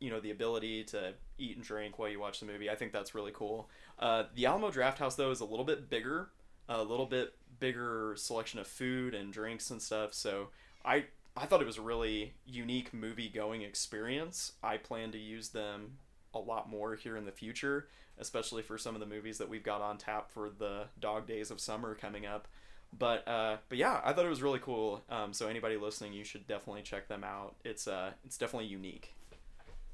you 0.00 0.10
know 0.10 0.20
the 0.20 0.30
ability 0.30 0.84
to 0.84 1.12
eat 1.38 1.56
and 1.56 1.64
drink 1.64 1.98
while 1.98 2.08
you 2.08 2.18
watch 2.18 2.40
the 2.40 2.46
movie. 2.46 2.70
I 2.70 2.74
think 2.74 2.92
that's 2.92 3.14
really 3.14 3.32
cool. 3.34 3.68
Uh, 3.98 4.24
the 4.34 4.46
Alamo 4.46 4.70
Draft 4.70 4.98
House 4.98 5.16
though 5.16 5.30
is 5.30 5.40
a 5.40 5.44
little 5.44 5.66
bit 5.66 5.90
bigger, 5.90 6.30
a 6.66 6.82
little 6.82 7.04
bit 7.04 7.34
bigger 7.60 8.14
selection 8.16 8.58
of 8.58 8.66
food 8.66 9.14
and 9.14 9.32
drinks 9.32 9.70
and 9.70 9.82
stuff. 9.82 10.14
So 10.14 10.48
I 10.82 11.04
I 11.36 11.44
thought 11.44 11.60
it 11.60 11.66
was 11.66 11.78
a 11.78 11.82
really 11.82 12.32
unique 12.46 12.94
movie 12.94 13.28
going 13.28 13.60
experience. 13.62 14.52
I 14.62 14.78
plan 14.78 15.12
to 15.12 15.18
use 15.18 15.50
them 15.50 15.98
a 16.34 16.38
lot 16.38 16.70
more 16.70 16.94
here 16.94 17.18
in 17.18 17.26
the 17.26 17.32
future, 17.32 17.88
especially 18.18 18.62
for 18.62 18.78
some 18.78 18.94
of 18.94 19.00
the 19.00 19.06
movies 19.06 19.36
that 19.38 19.50
we've 19.50 19.62
got 19.62 19.82
on 19.82 19.98
tap 19.98 20.30
for 20.30 20.48
the 20.48 20.84
dog 20.98 21.26
days 21.26 21.50
of 21.50 21.60
summer 21.60 21.94
coming 21.94 22.24
up. 22.24 22.48
But 22.96 23.26
uh, 23.26 23.56
but 23.68 23.78
yeah, 23.78 24.00
I 24.04 24.12
thought 24.12 24.26
it 24.26 24.30
was 24.30 24.42
really 24.42 24.58
cool. 24.58 25.02
Um, 25.08 25.32
so 25.32 25.48
anybody 25.48 25.76
listening, 25.76 26.12
you 26.12 26.24
should 26.24 26.46
definitely 26.46 26.82
check 26.82 27.08
them 27.08 27.24
out. 27.24 27.54
It's 27.64 27.88
uh 27.88 28.12
it's 28.24 28.36
definitely 28.36 28.68
unique. 28.68 29.14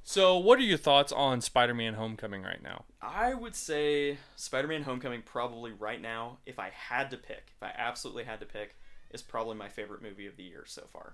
So, 0.03 0.39
what 0.39 0.59
are 0.59 0.63
your 0.63 0.79
thoughts 0.79 1.13
on 1.13 1.43
Spider-Man: 1.43 1.93
Homecoming 1.93 2.43
right 2.43 2.63
now? 2.63 2.85
I 3.03 3.35
would 3.35 3.55
say 3.55 4.17
Spider-Man: 4.37 4.85
Homecoming 4.85 5.21
probably 5.21 5.73
right 5.73 6.01
now, 6.01 6.39
if 6.47 6.59
I 6.59 6.71
had 6.71 7.11
to 7.11 7.19
pick, 7.19 7.53
if 7.55 7.63
I 7.63 7.73
absolutely 7.77 8.25
had 8.25 8.41
to 8.41 8.47
pick, 8.47 8.75
is 9.11 9.21
probably 9.21 9.57
my 9.57 9.69
favorite 9.69 10.01
movie 10.01 10.27
of 10.27 10.39
the 10.39 10.45
year 10.45 10.65
so 10.67 10.85
far. 10.91 11.13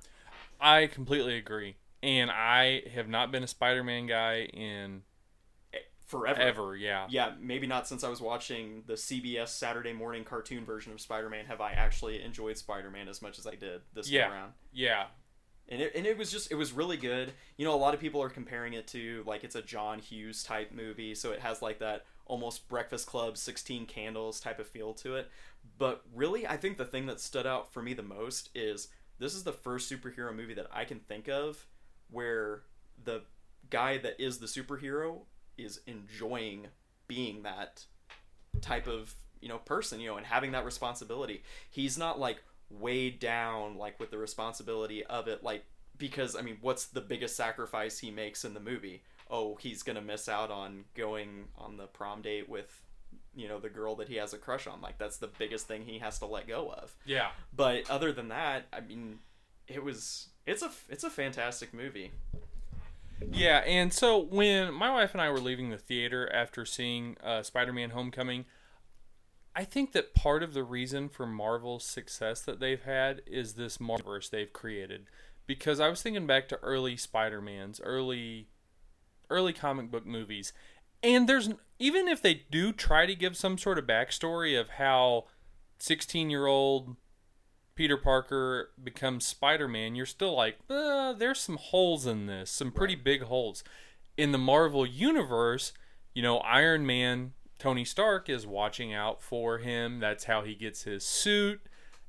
I 0.61 0.87
completely 0.87 1.37
agree, 1.37 1.75
and 2.05 2.31
I 2.31 2.83
have 2.95 3.09
not 3.09 3.33
been 3.33 3.43
a 3.43 3.49
Spider-Man 3.49 4.07
guy 4.07 4.43
in 4.45 5.03
Forever. 6.19 6.41
ever. 6.41 6.77
Yeah, 6.77 7.07
Yeah, 7.11 7.33
maybe 7.41 7.67
not 7.67 7.87
since 7.89 8.03
I 8.05 8.09
was 8.09 8.21
watching 8.21 8.83
the 8.87 8.95
CBS 8.95 9.49
Saturday 9.49 9.93
morning 9.93 10.25
cartoon 10.25 10.65
version 10.65 10.93
of 10.93 11.01
Spider-Man 11.01 11.47
have 11.47 11.61
I 11.61 11.73
actually 11.73 12.23
enjoyed 12.23 12.57
Spider-Man 12.59 13.09
as 13.09 13.21
much 13.23 13.39
as 13.39 13.47
I 13.47 13.55
did 13.55 13.83
this 13.93 14.09
Yeah. 14.11 14.29
go 14.29 14.35
around. 14.35 14.53
yeah, 14.73 15.07
And 15.69 15.81
it, 15.81 15.95
and 15.95 16.07
it 16.07 16.19
was 16.19 16.31
just 16.31 16.51
it 16.53 16.57
was 16.57 16.73
really 16.73 16.97
good. 16.97 17.33
You 17.57 17.65
know, 17.65 17.75
a 17.75 17.77
lot 17.77 17.95
of 17.95 18.01
people 18.01 18.23
are 18.23 18.29
comparing 18.31 18.75
it 18.75 18.87
to 18.89 19.23
like 19.27 19.45
it's 19.45 19.55
a 19.55 19.63
John 19.63 19.99
Hughes 19.99 20.43
type 20.43 20.73
movie, 20.73 21.15
so 21.15 21.33
it 21.33 21.41
has 21.41 21.63
like 21.63 21.79
that 21.79 22.05
almost 22.27 22.69
Breakfast 22.69 23.07
Club 23.07 23.37
16 23.39 23.87
Candles 23.87 24.41
type 24.41 24.59
of 24.59 24.67
feel 24.67 24.93
to 24.95 25.17
it. 25.17 25.31
But 25.79 26.03
really, 26.15 26.47
I 26.47 26.57
think 26.59 26.77
the 26.79 26.85
thing 26.85 27.07
that 27.07 27.21
stood 27.21 27.47
out 27.47 27.73
for 27.73 27.81
me 27.83 27.95
the 27.95 28.03
most 28.03 28.51
is 28.55 28.89
this 29.19 29.35
is 29.35 29.45
the 29.45 29.53
first 29.53 29.91
superhero 29.91 30.35
movie 30.35 30.55
that 30.55 30.67
I 30.73 30.85
can 30.85 31.01
think 31.01 31.29
of 31.29 31.67
where 32.11 32.63
the 33.03 33.23
guy 33.71 33.97
that 33.99 34.21
is 34.23 34.39
the 34.39 34.47
superhero 34.47 35.23
is 35.57 35.81
enjoying 35.87 36.67
being 37.09 37.43
that 37.43 37.85
type 38.61 38.87
of 38.87 39.15
you 39.41 39.49
know 39.49 39.59
person 39.59 40.01
you 40.01 40.09
know 40.09 40.17
and 40.17 40.27
having 40.27 40.53
that 40.53 40.65
responsibility. 40.65 41.43
He's 41.71 41.99
not 41.99 42.19
like 42.19 42.43
weighed 42.71 43.19
down 43.19 43.77
like 43.77 44.01
with 44.01 44.11
the 44.11 44.19
responsibility 44.19 45.05
of 45.05 45.29
it 45.29 45.45
like 45.45 45.65
because 45.97 46.35
i 46.35 46.41
mean 46.41 46.57
what's 46.61 46.87
the 46.87 47.01
biggest 47.01 47.37
sacrifice 47.37 47.99
he 47.99 48.11
makes 48.11 48.45
in 48.45 48.55
the 48.55 48.61
movie? 48.61 49.03
Oh 49.31 49.57
he's 49.57 49.83
gonna 49.83 50.01
miss 50.03 50.29
out 50.29 50.51
on 50.51 50.85
going 50.95 51.45
on 51.57 51.77
the 51.77 51.87
prom 51.87 52.23
date 52.23 52.49
with 52.49 52.81
you 53.37 53.49
know 53.49 53.59
the 53.61 53.69
girl 53.69 53.97
that 53.97 54.09
he 54.09 54.17
has 54.17 54.33
a 54.33 54.39
crush 54.39 54.67
on. 54.67 54.81
Like 54.81 54.99
that's 54.99 55.19
the 55.19 55.31
biggest 55.39 55.67
thing 55.69 55.83
he 55.85 55.99
has 55.99 56.19
to 56.21 56.27
let 56.27 56.49
go 56.49 56.71
of. 56.73 56.95
Yeah. 57.05 57.29
but 57.55 57.89
other 57.91 58.13
than 58.13 58.29
that 58.29 58.65
i 58.73 58.81
mean 58.81 59.19
it 59.69 59.83
was 59.83 60.29
it's 60.47 60.63
a 60.63 60.71
it's 60.89 61.05
a 61.05 61.11
fantastic 61.11 61.73
movie 61.75 62.13
Yeah, 63.31 63.59
and 63.67 63.93
so 63.93 64.19
when 64.19 64.73
my 64.73 64.91
wife 64.91 65.13
and 65.13 65.21
I 65.21 65.31
were 65.31 65.41
leaving 65.41 65.71
the 65.71 65.79
theater 65.79 66.31
after 66.33 66.65
seeing 66.65 67.17
uh, 67.23 67.43
Spider-Man: 67.43 67.91
Homecoming, 67.91 68.45
I 69.57 69.65
think 69.65 69.93
that 69.93 70.15
part 70.15 70.43
of 70.43 70.55
the 70.55 70.65
reason 70.65 71.09
for 71.09 71.27
Marvel's 71.27 71.85
success 71.85 72.41
that 72.43 72.61
they've 72.61 72.83
had 72.83 73.23
is 73.27 73.55
this 73.55 73.79
Marvelverse 73.79 74.31
they've 74.31 74.53
created. 74.53 75.07
Because 75.47 75.79
I 75.79 75.89
was 75.89 76.01
thinking 76.01 76.27
back 76.27 76.49
to 76.49 76.59
early 76.61 76.97
Spider-Mans, 76.97 77.81
early 77.83 78.49
early 79.31 79.53
comic 79.53 79.91
book 79.91 80.07
movies, 80.07 80.53
and 81.03 81.29
there's 81.29 81.51
even 81.79 82.09
if 82.09 82.23
they 82.23 82.43
do 82.51 82.73
try 82.73 83.05
to 83.07 83.15
give 83.15 83.37
some 83.37 83.59
sort 83.59 83.79
of 83.79 83.87
backstory 83.87 84.59
of 84.59 84.71
how 84.71 85.25
16-year-old 85.81 86.97
Peter 87.75 87.97
Parker 87.97 88.71
becomes 88.83 89.27
Spider 89.27 89.67
Man, 89.67 89.95
you're 89.95 90.07
still 90.07 90.35
like, 90.35 90.59
uh, 90.71 91.13
there's 91.13 91.41
some 91.41 91.57
holes 91.57 92.07
in 92.07 92.27
this, 92.27 92.51
some 92.51 92.71
pretty 92.71 92.95
big 92.95 93.23
holes. 93.23 93.65
In 94.17 94.33
the 94.33 94.39
Marvel 94.39 94.87
Universe, 94.87 95.73
you 96.15 96.23
know, 96.23 96.39
Iron 96.39 96.87
Man, 96.87 97.33
Tony 97.59 97.85
Stark 97.85 98.29
is 98.29 98.47
watching 98.47 98.95
out 98.95 99.23
for 99.23 99.59
him. 99.59 99.99
That's 99.99 100.25
how 100.25 100.43
he 100.43 100.55
gets 100.55 100.85
his 100.85 101.05
suit, 101.05 101.61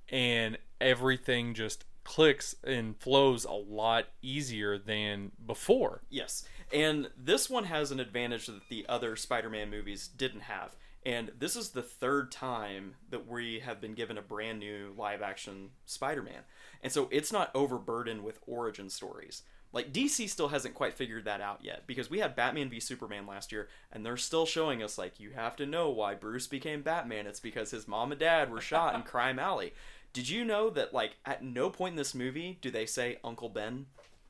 and 0.09 0.57
everything 0.79 1.53
just 1.53 1.85
clicks 2.03 2.55
and 2.63 2.95
flows 2.97 3.45
a 3.45 3.51
lot 3.51 4.05
easier 4.21 4.77
than 4.77 5.31
before. 5.45 6.03
Yes. 6.09 6.43
And 6.71 7.09
this 7.17 7.49
one 7.49 7.65
has 7.65 7.91
an 7.91 7.99
advantage 7.99 8.45
that 8.45 8.69
the 8.69 8.85
other 8.87 9.15
Spider 9.15 9.49
Man 9.49 9.69
movies 9.71 10.07
didn't 10.07 10.41
have. 10.41 10.75
And 11.05 11.31
this 11.37 11.55
is 11.55 11.69
the 11.69 11.83
third 11.83 12.31
time 12.31 12.95
that 13.11 13.27
we 13.27 13.59
have 13.59 13.79
been 13.79 13.93
given 13.93 14.17
a 14.17 14.23
brand 14.23 14.59
new 14.59 14.93
live 14.97 15.21
action 15.21 15.69
Spider 15.85 16.23
Man. 16.23 16.41
And 16.81 16.91
so 16.91 17.07
it's 17.11 17.31
not 17.31 17.51
overburdened 17.53 18.23
with 18.23 18.39
origin 18.47 18.89
stories. 18.89 19.43
Like 19.71 19.93
DC 19.93 20.29
still 20.29 20.47
hasn't 20.47 20.73
quite 20.73 20.93
figured 20.93 21.25
that 21.25 21.41
out 21.41 21.59
yet 21.61 21.83
because 21.85 22.09
we 22.09 22.19
had 22.19 22.35
Batman 22.35 22.69
v 22.69 22.79
Superman 22.79 23.27
last 23.27 23.51
year 23.51 23.67
and 23.91 24.05
they're 24.05 24.17
still 24.17 24.45
showing 24.45 24.81
us 24.81 24.97
like 24.97 25.19
you 25.19 25.31
have 25.31 25.55
to 25.57 25.65
know 25.65 25.89
why 25.89 26.15
Bruce 26.15 26.47
became 26.47 26.81
Batman. 26.81 27.27
It's 27.27 27.41
because 27.41 27.71
his 27.71 27.87
mom 27.87 28.11
and 28.11 28.19
dad 28.19 28.49
were 28.49 28.61
shot 28.61 28.95
in 28.95 29.01
Crime 29.03 29.37
Alley. 29.37 29.73
Did 30.13 30.29
you 30.29 30.45
know 30.45 30.69
that 30.71 30.93
like 30.93 31.17
at 31.25 31.43
no 31.43 31.69
point 31.69 31.93
in 31.93 31.97
this 31.97 32.15
movie 32.15 32.57
do 32.61 32.71
they 32.71 32.85
say 32.85 33.19
Uncle 33.23 33.49
Ben? 33.49 33.87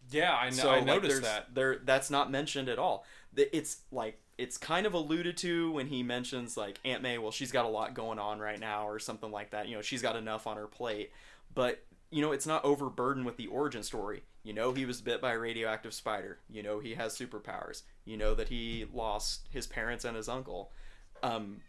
Yeah, 0.10 0.34
I 0.34 0.50
know. 0.50 0.56
So 0.56 0.70
I 0.72 0.82
noticed 0.82 1.22
that. 1.22 1.54
there 1.54 1.78
that's 1.86 2.10
not 2.10 2.32
mentioned 2.32 2.68
at 2.68 2.80
all. 2.80 3.06
It's 3.36 3.78
like 3.92 4.20
it's 4.38 4.58
kind 4.58 4.86
of 4.86 4.94
alluded 4.94 5.38
to 5.38 5.72
when 5.72 5.88
he 5.88 6.04
mentions 6.04 6.58
like 6.58 6.80
Aunt 6.84 7.02
May. 7.02 7.18
Well, 7.18 7.32
she's 7.32 7.52
got 7.52 7.66
a 7.66 7.70
lot 7.70 7.94
going 7.94 8.20
on 8.20 8.40
right 8.40 8.60
now, 8.60 8.88
or 8.88 9.00
something 9.00 9.32
like 9.32 9.52
that. 9.52 9.68
You 9.68 9.76
know, 9.76 9.82
she's 9.82 10.02
got 10.02 10.16
enough 10.16 10.48
on 10.48 10.58
her 10.58 10.68
plate, 10.68 11.12
but 11.54 11.84
you 12.12 12.22
know, 12.22 12.32
it's 12.32 12.48
not 12.48 12.64
overburdened 12.64 13.26
with 13.26 13.38
the 13.38 13.48
origin 13.48 13.84
story. 13.84 14.24
You 14.44 14.54
know, 14.54 14.74
he 14.74 14.86
was 14.86 15.02
bit 15.02 15.22
by 15.22 15.34
a 15.34 15.40
radioactive 15.40 15.94
spider. 15.94 16.40
You 16.50 16.64
know, 16.64 16.80
he 16.80 16.94
has 16.96 17.18
superpowers. 17.18 17.84
You 18.04 18.18
know 18.18 18.36
that 18.36 18.50
he 18.50 18.86
lost 18.94 19.48
his 19.50 19.68
parents 19.68 20.06
and 20.06 20.16
his 20.16 20.30
uncle. 20.30 20.72
Um, 21.24 21.62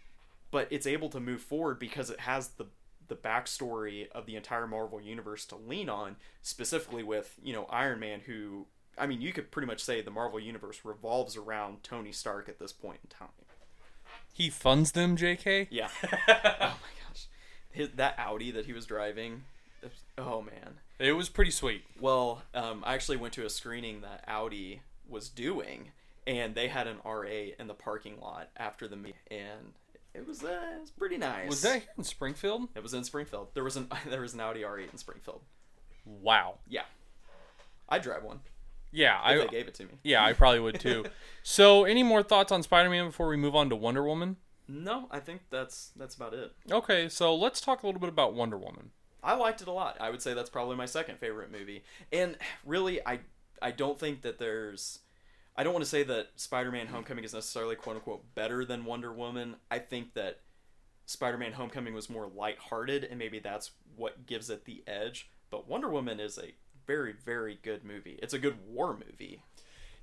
but 0.51 0.69
it's 0.71 0.87
able 0.87 1.09
to 1.11 1.21
move 1.21 1.41
forward 1.41 1.79
because 1.79 2.11
it 2.11 2.21
has 2.21 2.49
the 2.49 2.67
the 3.09 3.17
backstory 3.17 4.11
of 4.11 4.27
the 4.27 4.35
entire 4.35 4.67
Marvel 4.67 5.01
universe 5.01 5.45
to 5.47 5.57
lean 5.57 5.89
on, 5.89 6.17
specifically 6.43 7.03
with 7.03 7.39
you 7.43 7.53
know 7.53 7.67
Iron 7.71 8.01
Man, 8.01 8.21
who 8.27 8.67
I 8.99 9.07
mean 9.07 9.21
you 9.21 9.33
could 9.33 9.51
pretty 9.51 9.67
much 9.67 9.83
say 9.83 10.01
the 10.01 10.11
Marvel 10.11 10.41
universe 10.41 10.81
revolves 10.85 11.37
around 11.37 11.83
Tony 11.83 12.13
Stark 12.13 12.49
at 12.49 12.59
this 12.59 12.73
point 12.73 13.01
in 13.05 13.11
time. 13.11 13.29
He 14.33 14.51
funds 14.51 14.93
them, 14.93 15.17
JK? 15.17 15.69
Yeah. 15.71 15.89
oh 16.05 16.13
my 16.29 16.93
gosh, 17.09 17.27
His, 17.71 17.89
that 17.97 18.17
Audi 18.19 18.51
that 18.51 18.67
he 18.67 18.75
was 18.75 18.85
driving. 18.85 19.45
Oh 20.19 20.43
man. 20.43 20.81
It 20.99 21.13
was 21.13 21.29
pretty 21.29 21.51
sweet. 21.51 21.85
Well, 22.01 22.43
um, 22.55 22.83
I 22.87 22.95
actually 22.95 23.17
went 23.17 23.35
to 23.35 23.47
a 23.47 23.51
screening 23.51 24.01
that 24.03 24.25
Audi 24.27 24.83
was 25.09 25.29
doing, 25.29 25.93
and 26.27 26.55
they 26.55 26.69
had 26.69 26.87
an 26.87 26.97
R8 27.05 27.59
in 27.59 27.67
the 27.67 27.75
parking 27.75 28.21
lot 28.21 28.49
after 28.57 28.89
the 28.89 28.97
meet, 28.97 29.17
and 29.31 29.73
it 30.15 30.27
was 30.27 30.43
uh, 30.43 30.59
it 30.77 30.81
was 30.81 30.91
pretty 30.91 31.19
nice. 31.19 31.49
Was 31.49 31.63
that 31.63 31.81
here 31.81 31.91
in 31.97 32.05
Springfield? 32.05 32.69
It 32.75 32.83
was 32.83 32.95
in 32.95 33.05
Springfield. 33.05 33.49
There 33.55 33.65
was 33.65 33.77
an 33.77 33.89
there 34.09 34.21
was 34.21 34.35
an 34.35 34.41
Audi 34.41 34.63
R8 34.63 34.93
in 34.93 34.99
Springfield. 34.99 35.41
Wow. 36.05 36.59
Yeah, 36.69 36.85
I'd 37.89 38.03
drive 38.03 38.23
one 38.23 38.41
Yeah, 38.93 39.19
if 39.19 39.25
I 39.25 39.45
they 39.45 39.47
gave 39.49 39.69
it 39.69 39.75
to 39.75 39.85
me. 39.85 39.93
Yeah, 40.03 40.25
I 40.25 40.33
probably 40.33 40.61
would 40.61 40.81
too. 40.81 41.05
so, 41.43 41.85
any 41.85 42.03
more 42.03 42.23
thoughts 42.23 42.53
on 42.53 42.63
Spider-Man 42.63 43.07
before 43.07 43.29
we 43.29 43.37
move 43.37 43.55
on 43.55 43.69
to 43.71 43.77
Wonder 43.77 44.05
Woman? 44.05 44.37
No, 44.69 45.07
I 45.11 45.21
think 45.21 45.43
that's 45.51 45.93
that's 45.97 46.15
about 46.15 46.35
it. 46.35 46.53
Okay, 46.71 47.09
so 47.09 47.35
let's 47.35 47.61
talk 47.61 47.83
a 47.83 47.87
little 47.87 48.01
bit 48.01 48.09
about 48.09 48.35
Wonder 48.35 48.59
Woman. 48.59 48.91
I 49.23 49.35
liked 49.35 49.61
it 49.61 49.69
a 49.69 49.73
lot. 49.73 49.97
I 50.01 50.11
would 50.11 50.23
say 50.23 50.35
that's 50.35 50.51
probably 50.51 50.77
my 50.77 50.87
second 50.87 51.19
favorite 51.19 51.51
movie. 51.53 51.85
And 52.13 52.37
really, 52.65 53.05
I 53.07 53.21
I 53.61 53.71
don't 53.71 53.99
think 53.99 54.23
that 54.23 54.39
there's. 54.39 55.01
I 55.57 55.65
don't 55.65 55.73
want 55.73 55.85
to 55.85 55.91
say 55.91 56.03
that 56.05 56.29
Spider-Man: 56.37 56.89
Homecoming 56.89 57.25
is 57.25 57.35
necessarily 57.35 57.77
"quote 57.77 57.97
unquote" 57.97 58.35
better 58.35 58.65
than 58.65 58.85
Wonder 58.85 59.13
Woman. 59.13 59.57
I 59.71 59.79
think 59.79 60.15
that 60.15 60.41
Spider-Man: 61.07 61.53
Homecoming 61.53 61.95
was 61.95 62.11
more 62.11 62.29
lighthearted, 62.35 63.05
and 63.05 63.19
maybe 63.19 63.39
that's 63.39 63.71
what 63.97 64.27
gives 64.27 64.51
it 64.51 64.65
the 64.65 64.83
edge. 64.87 65.31
But 65.51 65.69
Wonder 65.69 65.89
Woman 65.89 66.21
is 66.21 66.39
a 66.39 66.55
very, 66.87 67.13
very 67.13 67.59
good 67.63 67.85
movie. 67.85 68.19
It's 68.23 68.35
a 68.35 68.39
good 68.39 68.57
war 68.67 68.93
movie. 68.93 69.43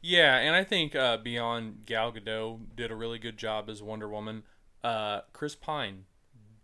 Yeah, 0.02 0.38
and 0.38 0.56
I 0.56 0.64
think 0.64 0.96
uh, 0.96 1.18
beyond 1.18 1.86
Gal 1.86 2.12
Gadot 2.12 2.76
did 2.76 2.92
a 2.92 2.96
really 2.96 3.20
good 3.20 3.38
job 3.38 3.70
as 3.70 3.82
Wonder 3.82 4.10
Woman. 4.10 4.44
Uh, 4.84 5.22
Chris 5.32 5.56
Pine 5.56 6.06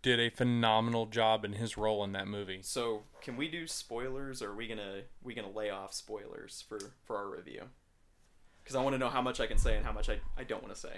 did 0.02 0.20
a 0.20 0.30
phenomenal 0.30 1.06
job 1.06 1.44
in 1.44 1.54
his 1.54 1.76
role 1.76 2.04
in 2.04 2.12
that 2.12 2.28
movie. 2.28 2.60
So, 2.62 3.04
can 3.22 3.36
we 3.36 3.48
do 3.48 3.66
spoilers, 3.66 4.42
or 4.42 4.50
are 4.50 4.54
we 4.54 4.66
gonna 4.66 5.02
we 5.22 5.34
gonna 5.34 5.50
lay 5.50 5.70
off 5.70 5.94
spoilers 5.94 6.64
for 6.68 6.78
for 7.04 7.16
our 7.16 7.30
review? 7.30 7.62
Because 8.62 8.76
I 8.76 8.82
want 8.82 8.94
to 8.94 8.98
know 8.98 9.08
how 9.08 9.22
much 9.22 9.40
I 9.40 9.46
can 9.46 9.58
say 9.58 9.76
and 9.76 9.86
how 9.86 9.92
much 9.92 10.10
I, 10.10 10.20
I 10.36 10.44
don't 10.44 10.62
want 10.62 10.74
to 10.74 10.80
say. 10.80 10.96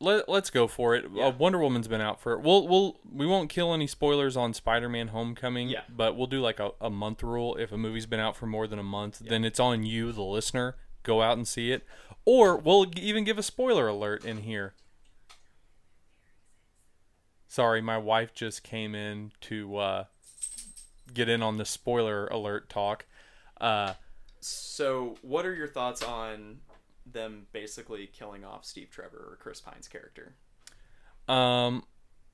Let, 0.00 0.28
let's 0.28 0.50
go 0.50 0.68
for 0.68 0.94
it. 0.94 1.06
Yeah. 1.12 1.26
Uh, 1.26 1.30
Wonder 1.32 1.58
Woman's 1.58 1.88
been 1.88 2.00
out 2.00 2.20
for 2.20 2.38
we'll 2.38 2.68
we'll 2.68 3.00
we 3.12 3.26
won't 3.26 3.50
kill 3.50 3.74
any 3.74 3.86
spoilers 3.88 4.36
on 4.36 4.54
Spider-Man: 4.54 5.08
Homecoming. 5.08 5.68
Yeah. 5.70 5.80
but 5.88 6.16
we'll 6.16 6.28
do 6.28 6.40
like 6.40 6.60
a, 6.60 6.70
a 6.80 6.88
month 6.90 7.22
rule. 7.22 7.56
If 7.56 7.72
a 7.72 7.76
movie's 7.78 8.06
been 8.06 8.20
out 8.20 8.36
for 8.36 8.46
more 8.46 8.66
than 8.68 8.78
a 8.78 8.84
month, 8.84 9.18
then 9.18 9.44
it's 9.44 9.58
on 9.58 9.84
you, 9.84 10.12
the 10.12 10.22
listener. 10.22 10.76
Go 11.02 11.20
out 11.22 11.36
and 11.36 11.48
see 11.48 11.72
it, 11.72 11.84
or 12.24 12.56
we'll 12.56 12.86
even 12.96 13.24
give 13.24 13.38
a 13.38 13.42
spoiler 13.42 13.88
alert 13.88 14.24
in 14.24 14.38
here. 14.38 14.74
Sorry, 17.46 17.80
my 17.80 17.96
wife 17.98 18.34
just 18.34 18.62
came 18.62 18.94
in 18.94 19.32
to 19.42 19.76
uh, 19.78 20.04
get 21.14 21.28
in 21.28 21.42
on 21.42 21.56
the 21.56 21.64
spoiler 21.64 22.26
alert 22.26 22.68
talk. 22.68 23.06
Uh, 23.60 23.94
So, 24.40 25.16
what 25.22 25.46
are 25.46 25.54
your 25.54 25.66
thoughts 25.66 26.02
on 26.02 26.58
them 27.12 27.46
basically 27.52 28.06
killing 28.06 28.44
off 28.44 28.64
Steve 28.64 28.90
Trevor 28.90 29.28
or 29.32 29.38
Chris 29.40 29.60
Pine's 29.60 29.88
character? 29.88 30.34
Um, 31.28 31.84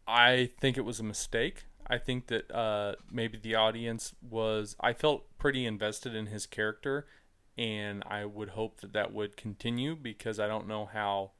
I 0.06 0.50
think 0.60 0.76
it 0.76 0.84
was 0.84 1.00
a 1.00 1.04
mistake. 1.04 1.64
I 1.86 1.98
think 1.98 2.28
that 2.28 2.50
uh, 2.50 2.94
maybe 3.10 3.38
the 3.38 3.54
audience 3.54 4.14
was. 4.22 4.76
I 4.80 4.92
felt 4.92 5.24
pretty 5.38 5.66
invested 5.66 6.14
in 6.14 6.26
his 6.26 6.46
character, 6.46 7.06
and 7.58 8.02
I 8.06 8.24
would 8.24 8.50
hope 8.50 8.80
that 8.80 8.92
that 8.92 9.12
would 9.12 9.36
continue 9.36 9.94
because 9.94 10.40
I 10.40 10.46
don't 10.46 10.68
know 10.68 10.86
how 10.86 11.32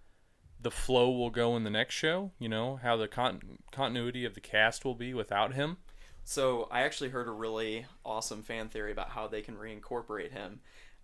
the 0.61 0.71
flow 0.71 1.11
will 1.11 1.31
go 1.31 1.57
in 1.57 1.65
the 1.65 1.71
next 1.71 1.95
show. 1.95 2.33
You 2.39 2.49
know 2.49 2.77
how 2.83 2.97
the 2.97 3.09
con- 3.09 3.59
continuity 3.71 4.25
of 4.25 4.35
the 4.35 4.41
cast 4.41 4.85
will 4.85 4.95
be 4.95 5.15
without 5.15 5.55
him. 5.55 5.79
So, 6.27 6.69
I 6.71 6.83
actually 6.83 7.11
heard 7.11 7.29
a 7.29 7.33
really 7.33 7.85
awesome 8.05 8.43
fan 8.43 8.71
theory 8.71 8.93
about 8.93 9.11
how 9.11 9.29
they 9.29 9.43
can 9.43 9.57
reincorporate 9.57 10.33
him. 10.33 10.61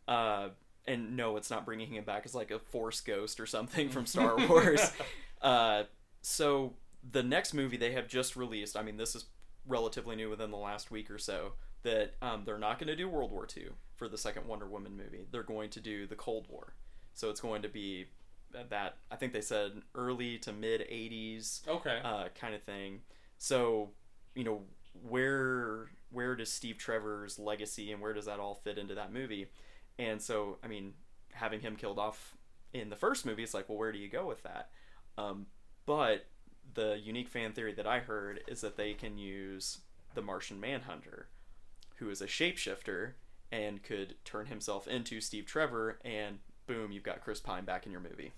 Uh, 0.08 0.48
and 0.86 1.16
no, 1.16 1.36
it's 1.36 1.50
not 1.50 1.64
bringing 1.64 1.92
him 1.92 2.04
back 2.04 2.22
as 2.24 2.34
like 2.34 2.50
a 2.50 2.58
Force 2.58 3.00
ghost 3.00 3.40
or 3.40 3.46
something 3.46 3.88
from 3.90 4.06
Star 4.06 4.36
Wars. 4.48 4.80
uh, 5.42 5.84
so, 6.22 6.74
the 7.12 7.22
next 7.22 7.54
movie 7.54 7.76
they 7.76 7.92
have 7.92 8.08
just 8.08 8.36
released, 8.36 8.76
I 8.76 8.82
mean, 8.82 8.96
this 8.96 9.14
is 9.14 9.26
relatively 9.66 10.16
new 10.16 10.28
within 10.30 10.50
the 10.50 10.56
last 10.58 10.90
week 10.90 11.10
or 11.10 11.18
so, 11.18 11.52
that 11.82 12.14
um, 12.20 12.42
they're 12.44 12.58
not 12.58 12.78
going 12.78 12.88
to 12.88 12.96
do 12.96 13.08
World 13.08 13.30
War 13.30 13.46
II 13.56 13.68
for 13.96 14.08
the 14.08 14.18
second 14.18 14.46
Wonder 14.46 14.66
Woman 14.66 14.96
movie. 14.96 15.26
They're 15.30 15.42
going 15.42 15.70
to 15.70 15.80
do 15.80 16.06
the 16.06 16.16
Cold 16.16 16.46
War. 16.48 16.74
So, 17.14 17.30
it's 17.30 17.40
going 17.40 17.62
to 17.62 17.68
be 17.68 18.06
that, 18.68 18.96
I 19.10 19.16
think 19.16 19.32
they 19.32 19.40
said 19.40 19.72
early 19.94 20.36
to 20.38 20.52
mid 20.52 20.80
80s 20.80 21.66
Okay. 21.68 22.00
uh, 22.04 22.24
kind 22.38 22.54
of 22.54 22.62
thing. 22.64 23.00
So, 23.38 23.90
you 24.34 24.44
know, 24.44 24.62
where 25.08 25.88
where 26.10 26.34
does 26.34 26.52
Steve 26.52 26.76
Trevor's 26.76 27.38
legacy 27.38 27.92
and 27.92 28.02
where 28.02 28.12
does 28.12 28.24
that 28.26 28.40
all 28.40 28.56
fit 28.56 28.76
into 28.76 28.94
that 28.96 29.12
movie? 29.12 29.46
And 30.00 30.20
so, 30.22 30.56
I 30.64 30.66
mean, 30.66 30.94
having 31.32 31.60
him 31.60 31.76
killed 31.76 31.98
off 31.98 32.34
in 32.72 32.88
the 32.88 32.96
first 32.96 33.26
movie, 33.26 33.42
it's 33.42 33.52
like, 33.52 33.68
well, 33.68 33.76
where 33.76 33.92
do 33.92 33.98
you 33.98 34.08
go 34.08 34.26
with 34.26 34.42
that? 34.44 34.70
Um, 35.18 35.46
but 35.84 36.24
the 36.72 36.98
unique 37.02 37.28
fan 37.28 37.52
theory 37.52 37.74
that 37.74 37.86
I 37.86 37.98
heard 37.98 38.40
is 38.48 38.62
that 38.62 38.78
they 38.78 38.94
can 38.94 39.18
use 39.18 39.80
the 40.14 40.22
Martian 40.22 40.58
Manhunter, 40.58 41.28
who 41.96 42.08
is 42.08 42.22
a 42.22 42.26
shapeshifter 42.26 43.12
and 43.52 43.82
could 43.82 44.14
turn 44.24 44.46
himself 44.46 44.88
into 44.88 45.20
Steve 45.20 45.44
Trevor, 45.44 45.98
and 46.02 46.38
boom, 46.66 46.92
you've 46.92 47.02
got 47.02 47.22
Chris 47.22 47.40
Pine 47.40 47.64
back 47.64 47.84
in 47.84 47.92
your 47.92 48.00
movie. 48.00 48.32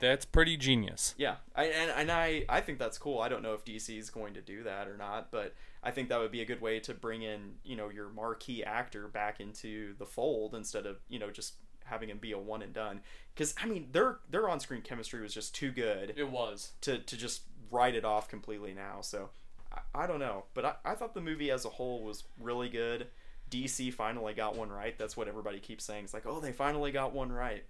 That's 0.00 0.24
pretty 0.24 0.56
genius. 0.56 1.14
Yeah, 1.16 1.36
I, 1.54 1.64
and, 1.64 1.90
and 1.90 2.10
I, 2.12 2.44
I 2.48 2.60
think 2.60 2.78
that's 2.78 2.98
cool. 2.98 3.20
I 3.20 3.28
don't 3.28 3.42
know 3.42 3.54
if 3.54 3.64
DC 3.64 3.98
is 3.98 4.10
going 4.10 4.34
to 4.34 4.40
do 4.40 4.62
that 4.64 4.88
or 4.88 4.96
not, 4.96 5.30
but 5.30 5.54
I 5.82 5.90
think 5.90 6.08
that 6.08 6.18
would 6.18 6.32
be 6.32 6.40
a 6.42 6.46
good 6.46 6.60
way 6.60 6.80
to 6.80 6.94
bring 6.94 7.22
in, 7.22 7.54
you 7.64 7.76
know, 7.76 7.90
your 7.90 8.08
marquee 8.08 8.64
actor 8.64 9.08
back 9.08 9.40
into 9.40 9.94
the 9.98 10.06
fold 10.06 10.54
instead 10.54 10.86
of, 10.86 10.96
you 11.08 11.18
know, 11.18 11.30
just 11.30 11.54
having 11.84 12.08
him 12.08 12.18
be 12.18 12.32
a 12.32 12.38
one 12.38 12.62
and 12.62 12.72
done. 12.72 13.00
Because 13.34 13.54
I 13.62 13.66
mean, 13.66 13.88
their 13.92 14.18
their 14.30 14.48
on 14.48 14.60
screen 14.60 14.82
chemistry 14.82 15.20
was 15.20 15.34
just 15.34 15.54
too 15.54 15.70
good 15.70 16.14
It 16.16 16.30
was. 16.30 16.72
to 16.82 16.98
to 16.98 17.16
just 17.16 17.42
write 17.70 17.94
it 17.94 18.04
off 18.04 18.28
completely 18.28 18.72
now. 18.72 19.00
So 19.02 19.30
I, 19.72 20.04
I 20.04 20.06
don't 20.06 20.20
know, 20.20 20.44
but 20.54 20.64
I, 20.64 20.74
I 20.84 20.94
thought 20.94 21.14
the 21.14 21.20
movie 21.20 21.50
as 21.50 21.64
a 21.64 21.70
whole 21.70 22.02
was 22.02 22.24
really 22.40 22.68
good. 22.68 23.08
DC 23.50 23.92
finally 23.92 24.32
got 24.32 24.56
one 24.56 24.70
right. 24.70 24.96
That's 24.98 25.16
what 25.16 25.28
everybody 25.28 25.60
keeps 25.60 25.84
saying. 25.84 26.04
It's 26.04 26.14
like, 26.14 26.26
oh, 26.26 26.40
they 26.40 26.52
finally 26.52 26.90
got 26.90 27.12
one 27.12 27.30
right, 27.30 27.64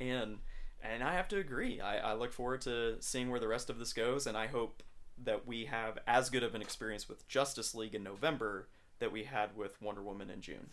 and 0.00 0.38
and 0.82 1.02
I 1.02 1.14
have 1.14 1.28
to 1.28 1.38
agree. 1.38 1.80
I, 1.80 1.98
I 2.10 2.14
look 2.14 2.32
forward 2.32 2.60
to 2.62 2.96
seeing 3.00 3.30
where 3.30 3.40
the 3.40 3.48
rest 3.48 3.70
of 3.70 3.78
this 3.78 3.92
goes, 3.92 4.26
and 4.26 4.36
I 4.36 4.46
hope 4.46 4.82
that 5.22 5.46
we 5.46 5.66
have 5.66 5.98
as 6.06 6.30
good 6.30 6.42
of 6.42 6.54
an 6.54 6.62
experience 6.62 7.08
with 7.08 7.28
Justice 7.28 7.74
League 7.74 7.94
in 7.94 8.02
November 8.02 8.68
that 8.98 9.12
we 9.12 9.24
had 9.24 9.56
with 9.56 9.80
Wonder 9.80 10.02
Woman 10.02 10.30
in 10.30 10.40
June. 10.40 10.70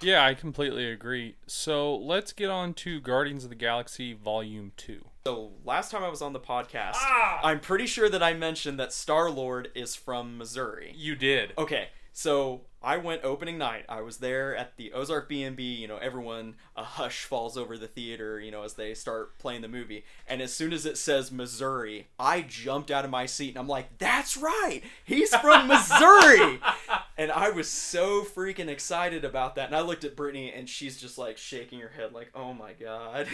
Yeah, 0.00 0.24
I 0.24 0.34
completely 0.34 0.90
agree. 0.90 1.36
So 1.46 1.96
let's 1.96 2.32
get 2.32 2.50
on 2.50 2.74
to 2.74 3.00
Guardians 3.00 3.44
of 3.44 3.50
the 3.50 3.56
Galaxy 3.56 4.12
Volume 4.12 4.72
2. 4.76 5.04
So 5.26 5.52
last 5.64 5.90
time 5.90 6.04
I 6.04 6.08
was 6.08 6.22
on 6.22 6.32
the 6.32 6.40
podcast, 6.40 6.94
Ah! 6.96 7.40
I'm 7.42 7.60
pretty 7.60 7.86
sure 7.86 8.08
that 8.08 8.22
I 8.22 8.34
mentioned 8.34 8.78
that 8.78 8.92
Star 8.92 9.30
Lord 9.30 9.70
is 9.74 9.94
from 9.94 10.36
Missouri. 10.38 10.92
You 10.96 11.14
did. 11.16 11.52
Okay, 11.56 11.88
so 12.16 12.62
I 12.82 12.96
went 12.96 13.24
opening 13.24 13.58
night. 13.58 13.84
I 13.90 14.00
was 14.00 14.16
there 14.16 14.56
at 14.56 14.78
the 14.78 14.90
Ozark 14.94 15.28
B&B. 15.28 15.62
You 15.62 15.86
know, 15.86 15.98
everyone, 15.98 16.54
a 16.74 16.82
hush 16.82 17.24
falls 17.24 17.58
over 17.58 17.76
the 17.76 17.86
theater, 17.86 18.40
you 18.40 18.50
know, 18.50 18.62
as 18.62 18.72
they 18.72 18.94
start 18.94 19.36
playing 19.38 19.60
the 19.60 19.68
movie. 19.68 20.02
And 20.26 20.40
as 20.40 20.50
soon 20.50 20.72
as 20.72 20.86
it 20.86 20.96
says 20.96 21.30
Missouri, 21.30 22.06
I 22.18 22.40
jumped 22.40 22.90
out 22.90 23.04
of 23.04 23.10
my 23.10 23.26
seat 23.26 23.50
and 23.50 23.58
I'm 23.58 23.68
like, 23.68 23.98
that's 23.98 24.34
right! 24.34 24.80
He's 25.04 25.36
from 25.36 25.68
Missouri! 25.68 26.58
and 27.18 27.30
I 27.30 27.50
was 27.50 27.68
so 27.68 28.22
freaking 28.22 28.68
excited 28.68 29.22
about 29.22 29.56
that. 29.56 29.66
And 29.66 29.76
I 29.76 29.82
looked 29.82 30.04
at 30.04 30.16
Brittany 30.16 30.50
and 30.50 30.70
she's 30.70 30.98
just 30.98 31.18
like 31.18 31.36
shaking 31.36 31.80
her 31.80 31.90
head 31.90 32.14
like, 32.14 32.30
oh 32.34 32.54
my 32.54 32.72
god. 32.72 33.28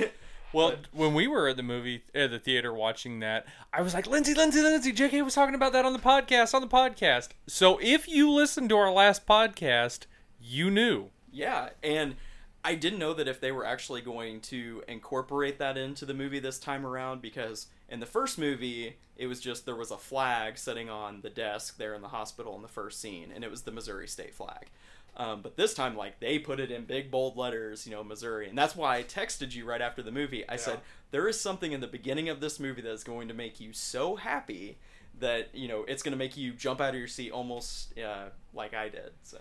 Well, 0.53 0.75
when 0.93 1.15
we 1.15 1.27
were 1.27 1.49
at 1.49 1.57
the 1.57 1.63
movie 1.63 2.03
at 2.15 2.31
the 2.31 2.39
theater 2.39 2.73
watching 2.73 3.21
that, 3.21 3.47
I 3.73 3.83
was 3.83 3.95
like, 3.95 4.07
Lindsay, 4.07 4.35
Lindsay, 4.35 4.61
Lindsay, 4.61 4.93
JK 4.93 5.25
was 5.25 5.35
talking 5.35 5.55
about 5.55 5.73
that 5.73 5.85
on 5.85 5.93
the 5.93 5.99
podcast, 5.99 6.55
on 6.55 6.61
the 6.61 6.69
podcast. 6.69 7.29
So 7.47 7.79
if 7.81 8.07
you 8.09 8.31
listened 8.31 8.69
to 8.69 8.77
our 8.77 8.93
last 8.93 9.27
podcast, 9.27 10.01
you 10.41 10.71
knew. 10.71 11.09
Yeah, 11.33 11.71
and 11.83 12.17
I 12.65 12.75
didn't 12.75 12.99
know 12.99 13.15
that 13.15 13.29
if 13.29 13.41
they 13.41 13.51
were 13.51 13.67
actually 13.67 14.03
going 14.03 14.41
to 14.43 14.83
incorporate 14.87 15.59
that 15.59 15.77
into 15.77 16.05
the 16.05 16.15
movie 16.15 16.39
this 16.39 16.59
time 16.59 16.87
around 16.87 17.23
because 17.23 17.67
in 17.89 18.01
the 18.01 18.07
first 18.07 18.39
movie 18.39 18.97
it 19.17 19.27
was 19.27 19.41
just 19.41 19.67
there 19.67 19.77
was 19.77 19.91
a 19.91 19.97
flag 19.97 20.57
sitting 20.57 20.89
on 20.89 21.21
the 21.23 21.31
desk 21.31 21.77
there 21.77 21.95
in 21.95 22.03
the 22.03 22.09
hospital 22.09 22.55
in 22.55 22.63
the 22.63 22.69
first 22.69 23.01
scene 23.01 23.33
and 23.35 23.43
it 23.43 23.51
was 23.51 23.63
the 23.63 23.73
Missouri 23.73 24.07
state 24.07 24.35
flag. 24.35 24.69
Um, 25.17 25.43
but 25.43 25.57
this 25.57 25.75
time, 25.75 25.97
like 25.97 26.21
they 26.21 26.39
put 26.39 26.59
it 26.59 26.71
in 26.71 26.87
big 26.87 27.11
bold 27.11 27.37
letters, 27.37 27.87
you 27.87 27.93
know, 27.93 28.03
Missouri, 28.03 28.49
and 28.49 28.57
that's 28.57 28.75
why 28.75 28.97
I 28.97 29.03
texted 29.03 29.55
you 29.55 29.67
right 29.67 29.83
after 29.83 30.03
the 30.03 30.11
movie. 30.11 30.49
I 30.49 30.57
said 30.57 30.81
there 31.11 31.29
is 31.29 31.39
something 31.39 31.73
in 31.73 31.81
the 31.81 31.87
beginning 31.87 32.31
of 32.31 32.41
this 32.41 32.59
movie 32.59 32.81
that 32.81 32.93
is 32.93 33.05
going 33.05 33.29
to 33.29 33.35
make 33.35 33.61
you 33.61 33.73
so 33.75 34.17
happy 34.17 34.79
that 35.19 35.51
you 35.53 35.69
know 35.69 35.85
it's 35.87 36.03
going 36.03 36.13
to 36.13 36.19
make 36.19 36.37
you 36.37 36.53
jump 36.53 36.81
out 36.81 36.95
of 36.95 36.99
your 36.99 37.09
seat 37.09 37.31
almost 37.31 37.99
uh, 37.99 38.31
like 38.55 38.73
I 38.73 38.89
did. 38.89 39.13
So 39.23 39.39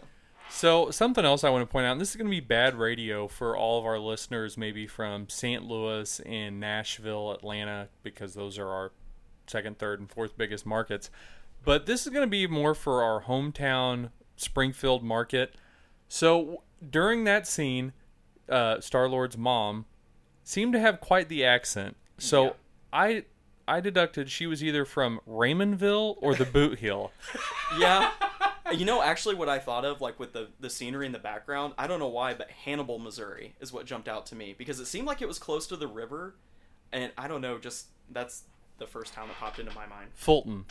So 0.50 0.92
something 0.92 1.24
else 1.24 1.46
I 1.46 1.50
want 1.50 1.68
to 1.68 1.72
point 1.72 1.86
out, 1.86 1.94
and 1.94 2.02
this 2.02 2.10
is 2.10 2.18
going 2.18 2.28
to 2.28 2.32
be 2.32 2.42
bad 2.42 2.76
radio 2.76 3.30
for 3.30 3.56
all 3.56 3.80
of 3.80 3.86
our 3.86 3.98
listeners, 3.98 4.58
maybe 4.58 4.88
from 4.88 5.30
St. 5.30 5.64
Louis 5.64 6.20
and 6.26 6.60
Nashville, 6.60 7.32
Atlanta, 7.32 7.88
because 8.04 8.34
those 8.34 8.58
are 8.58 8.68
our 8.68 8.92
second, 9.48 9.80
third, 9.80 10.02
and 10.02 10.12
fourth 10.12 10.38
biggest 10.38 10.66
markets. 10.66 11.10
But 11.64 11.86
this 11.86 12.06
is 12.06 12.12
going 12.12 12.26
to 12.26 12.30
be 12.30 12.48
more 12.48 12.76
for 12.76 13.04
our 13.04 13.24
hometown 13.24 14.10
Springfield 14.36 15.04
market. 15.04 15.56
So 16.08 16.64
during 16.88 17.24
that 17.26 17.48
scene, 17.48 17.94
uh, 18.50 18.80
Star 18.82 19.08
Lord's 19.08 19.38
mom 19.38 19.86
seemed 20.44 20.74
to 20.74 20.80
have 20.80 21.00
quite 21.00 21.30
the 21.30 21.46
accent. 21.46 21.96
So 22.18 22.44
Yeah. 22.44 22.52
I 22.94 23.26
I 23.68 23.80
deducted 23.80 24.30
she 24.30 24.48
was 24.48 24.64
either 24.64 24.84
from 24.86 25.22
Raymondville 25.28 26.16
or 26.20 26.36
the 26.36 26.46
Boot 26.46 26.80
Heel. 26.80 27.12
yeah. 27.80 28.12
You 28.74 28.86
know, 28.86 29.02
actually, 29.02 29.36
what 29.36 29.50
I 29.50 29.60
thought 29.60 29.86
of, 29.86 30.02
like 30.02 30.20
with 30.20 30.34
the 30.34 30.50
the 30.60 30.70
scenery 30.70 31.06
in 31.06 31.12
the 31.12 31.20
background, 31.20 31.74
I 31.78 31.88
don't 31.88 32.00
know 32.00 32.08
why, 32.08 32.34
but 32.34 32.50
Hannibal, 32.50 33.00
Missouri, 33.00 33.56
is 33.60 33.72
what 33.72 33.86
jumped 33.86 34.08
out 34.08 34.26
to 34.28 34.36
me 34.36 34.56
because 34.58 34.80
it 34.80 34.86
seemed 34.86 35.08
like 35.08 35.22
it 35.22 35.28
was 35.28 35.40
close 35.40 35.68
to 35.68 35.76
the 35.76 35.88
river, 35.88 36.36
and 36.92 37.12
I 37.18 37.28
don't 37.28 37.42
know, 37.42 37.58
just 37.58 37.88
that's 38.10 38.44
the 38.78 38.88
first 38.88 39.14
town 39.14 39.28
that 39.28 39.38
popped 39.38 39.60
into 39.60 39.74
my 39.76 39.86
mind. 39.86 40.10
Fulton 40.14 40.66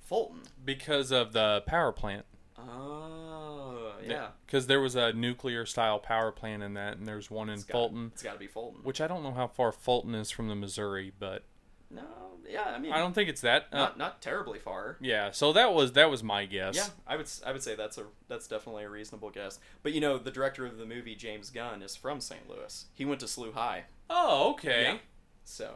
Fulton. 0.00 0.42
because 0.64 1.10
of 1.12 1.32
the 1.32 1.62
power 1.66 1.92
plant. 1.92 2.24
Oh, 2.58 3.92
yeah. 4.06 4.28
Because 4.46 4.66
there 4.66 4.80
was 4.80 4.94
a 4.96 5.12
nuclear 5.12 5.66
style 5.66 5.98
power 5.98 6.30
plant 6.32 6.62
in 6.62 6.74
that, 6.74 6.96
and 6.96 7.06
there's 7.06 7.30
one 7.30 7.48
in 7.48 7.54
It's 7.56 7.64
gotta- 7.64 7.72
Fulton, 7.78 8.10
It's 8.14 8.22
got 8.22 8.34
to 8.34 8.38
be 8.38 8.46
Fulton. 8.46 8.80
which 8.82 9.00
I 9.00 9.06
don't 9.06 9.22
know 9.22 9.32
how 9.32 9.46
far 9.46 9.72
Fulton 9.72 10.14
is 10.14 10.30
from 10.30 10.48
the 10.48 10.54
Missouri, 10.54 11.12
but 11.18 11.42
No, 11.90 12.02
yeah, 12.48 12.64
I 12.74 12.78
mean, 12.78 12.92
I 12.92 12.98
don't 12.98 13.12
think 13.14 13.28
it's 13.28 13.40
that. 13.42 13.66
Uh, 13.72 13.76
not 13.78 13.98
not 13.98 14.22
terribly 14.22 14.58
far. 14.58 14.96
yeah, 15.00 15.30
so 15.30 15.52
that 15.52 15.72
was 15.72 15.92
that 15.92 16.10
was 16.10 16.22
my 16.22 16.44
guess. 16.46 16.76
Yeah, 16.76 16.86
I 17.06 17.16
would 17.16 17.28
I 17.46 17.52
would 17.52 17.62
say 17.62 17.74
that's 17.74 17.98
a 17.98 18.04
that's 18.28 18.46
definitely 18.48 18.84
a 18.84 18.90
reasonable 18.90 19.30
guess. 19.30 19.58
But 19.82 19.92
you 19.92 20.00
know, 20.00 20.18
the 20.18 20.30
director 20.30 20.66
of 20.66 20.76
the 20.78 20.86
movie, 20.86 21.14
James 21.14 21.50
Gunn, 21.50 21.82
is 21.82 21.94
from 21.96 22.20
St. 22.20 22.48
Louis. 22.48 22.86
He 22.94 23.04
went 23.04 23.20
to 23.20 23.26
SLU 23.26 23.52
High. 23.54 23.84
Oh, 24.10 24.50
okay. 24.52 24.82
Yeah. 24.84 24.98
So 25.44 25.74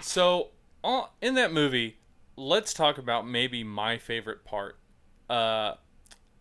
So 0.00 0.48
uh, 0.82 1.04
in 1.20 1.34
that 1.34 1.52
movie, 1.52 1.98
let's 2.36 2.74
talk 2.74 2.98
about 2.98 3.26
maybe 3.26 3.62
my 3.64 3.96
favorite 3.98 4.44
part. 4.44 4.78
Uh, 5.30 5.74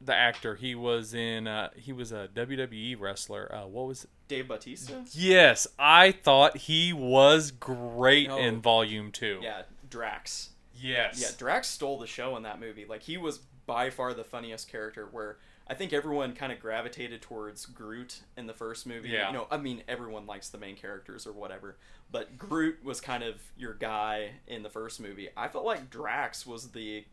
the 0.06 0.16
actor 0.16 0.56
he 0.56 0.76
was 0.76 1.14
in. 1.14 1.48
Uh, 1.48 1.70
he 1.76 1.94
was 1.94 2.12
a 2.12 2.28
WWE 2.34 3.00
wrestler. 3.00 3.54
Uh, 3.54 3.68
what 3.68 3.88
was? 3.88 4.04
It? 4.06 4.10
Dave 4.28 4.48
Bautista. 4.48 5.04
Yes, 5.12 5.68
I 5.78 6.12
thought 6.12 6.58
he 6.58 6.92
was 6.94 7.52
great 7.52 8.30
Oh. 8.30 8.38
in 8.38 8.62
Volume 8.62 9.12
Two. 9.12 9.40
Yeah, 9.42 9.64
Drax. 9.90 10.50
Yes. 10.76 11.22
Yeah, 11.22 11.30
Drax 11.38 11.70
stole 11.70 11.98
the 12.00 12.08
show 12.08 12.36
in 12.36 12.44
that 12.44 12.60
movie. 12.60 12.86
Like 12.86 13.04
he 13.04 13.18
was 13.18 13.40
by 13.66 13.90
far 13.90 14.14
the 14.14 14.24
funniest 14.24 14.70
character. 14.70 15.08
Where 15.12 15.38
I 15.68 15.76
think 15.76 15.94
everyone 15.94 16.34
kind 16.34 16.52
of 16.52 16.60
gravitated 16.60 17.22
towards 17.22 17.66
Groot 17.66 18.22
in 18.36 18.48
the 18.48 18.54
first 18.54 18.86
movie. 18.86 19.10
Yeah. 19.10 19.28
You 19.28 19.34
know, 19.34 19.48
I 19.50 19.58
mean, 19.58 19.84
everyone 19.88 20.26
likes 20.26 20.50
the 20.50 20.58
main 20.58 20.76
characters 20.76 21.26
or 21.26 21.32
whatever, 21.32 21.78
but 22.12 22.38
Groot 22.38 22.84
was 22.84 23.00
kind 23.00 23.24
of 23.24 23.36
your 23.58 23.74
guy 23.74 24.32
in 24.48 24.64
the 24.64 24.70
first 24.70 25.00
movie. 25.00 25.30
I 25.38 25.48
felt 25.48 25.64
like 25.64 25.90
Drax 25.90 26.46
was 26.46 26.72
the 26.72 27.06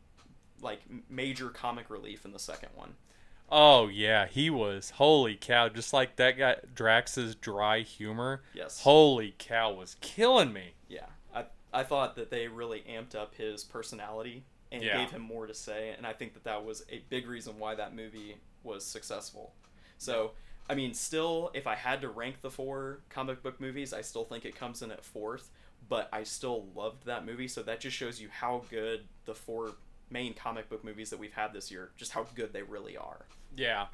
like 0.62 0.81
major 1.09 1.49
comic 1.49 1.90
relief 1.90 2.25
in 2.25 2.33
the 2.33 2.38
second 2.38 2.70
one. 2.75 2.94
Oh 3.53 3.88
yeah, 3.88 4.27
he 4.27 4.49
was. 4.51 4.90
Holy 4.90 5.35
cow! 5.35 5.68
Just 5.68 5.92
like 5.92 6.16
that 6.16 6.38
guy 6.38 6.57
Drax's 6.75 7.35
dry 7.35 7.81
humor. 7.81 8.42
Yes. 8.55 8.81
Holy 8.83 9.35
cow, 9.38 9.73
was 9.73 9.96
killing 10.01 10.53
me. 10.53 10.75
Yeah, 10.88 11.07
I 11.35 11.46
I 11.73 11.83
thought 11.83 12.14
that 12.16 12.31
they 12.31 12.46
really 12.49 12.85
amped 12.88 13.14
up 13.16 13.35
his 13.35 13.64
personality 13.64 14.44
and 14.73 14.83
Yeah. 14.85 14.99
gave 14.99 15.11
him 15.11 15.23
more 15.23 15.49
to 15.49 15.55
say, 15.55 15.94
and 15.96 16.07
I 16.07 16.12
think 16.12 16.35
that 16.35 16.44
that 16.44 16.64
was 16.64 16.85
a 16.90 16.99
big 17.09 17.27
reason 17.27 17.59
why 17.59 17.75
that 17.75 17.92
movie 17.94 18.37
was 18.62 18.85
successful. 18.87 19.53
So, 19.99 20.33
I 20.68 20.77
mean, 20.77 20.94
still, 20.94 21.51
if 21.55 21.66
I 21.66 21.75
had 21.75 22.01
to 22.03 22.09
rank 22.09 22.40
the 22.42 22.51
four 22.53 23.01
comic 23.09 23.42
book 23.42 23.61
movies, 23.61 23.92
I 23.92 24.03
still 24.03 24.25
think 24.25 24.44
it 24.44 24.55
comes 24.55 24.81
in 24.83 24.92
at 24.92 25.05
fourth. 25.05 25.51
But 25.88 26.09
I 26.12 26.23
still 26.23 26.66
loved 26.77 27.07
that 27.07 27.27
movie, 27.27 27.49
so 27.49 27.64
that 27.64 27.81
just 27.81 27.96
shows 27.96 28.20
you 28.20 28.29
how 28.29 28.62
good 28.70 29.09
the 29.25 29.35
four 29.35 29.73
main 30.11 30.35
comic 30.35 30.68
book 30.68 30.85
movies 30.85 31.11
that 31.11 31.18
we've 31.18 31.33
had 31.33 31.53
this 31.53 31.70
year, 31.70 31.90
just 31.96 32.12
how 32.12 32.27
good 32.35 32.53
they 32.53 32.62
really 32.62 32.96
are. 32.96 33.27
Yeah. 33.57 33.87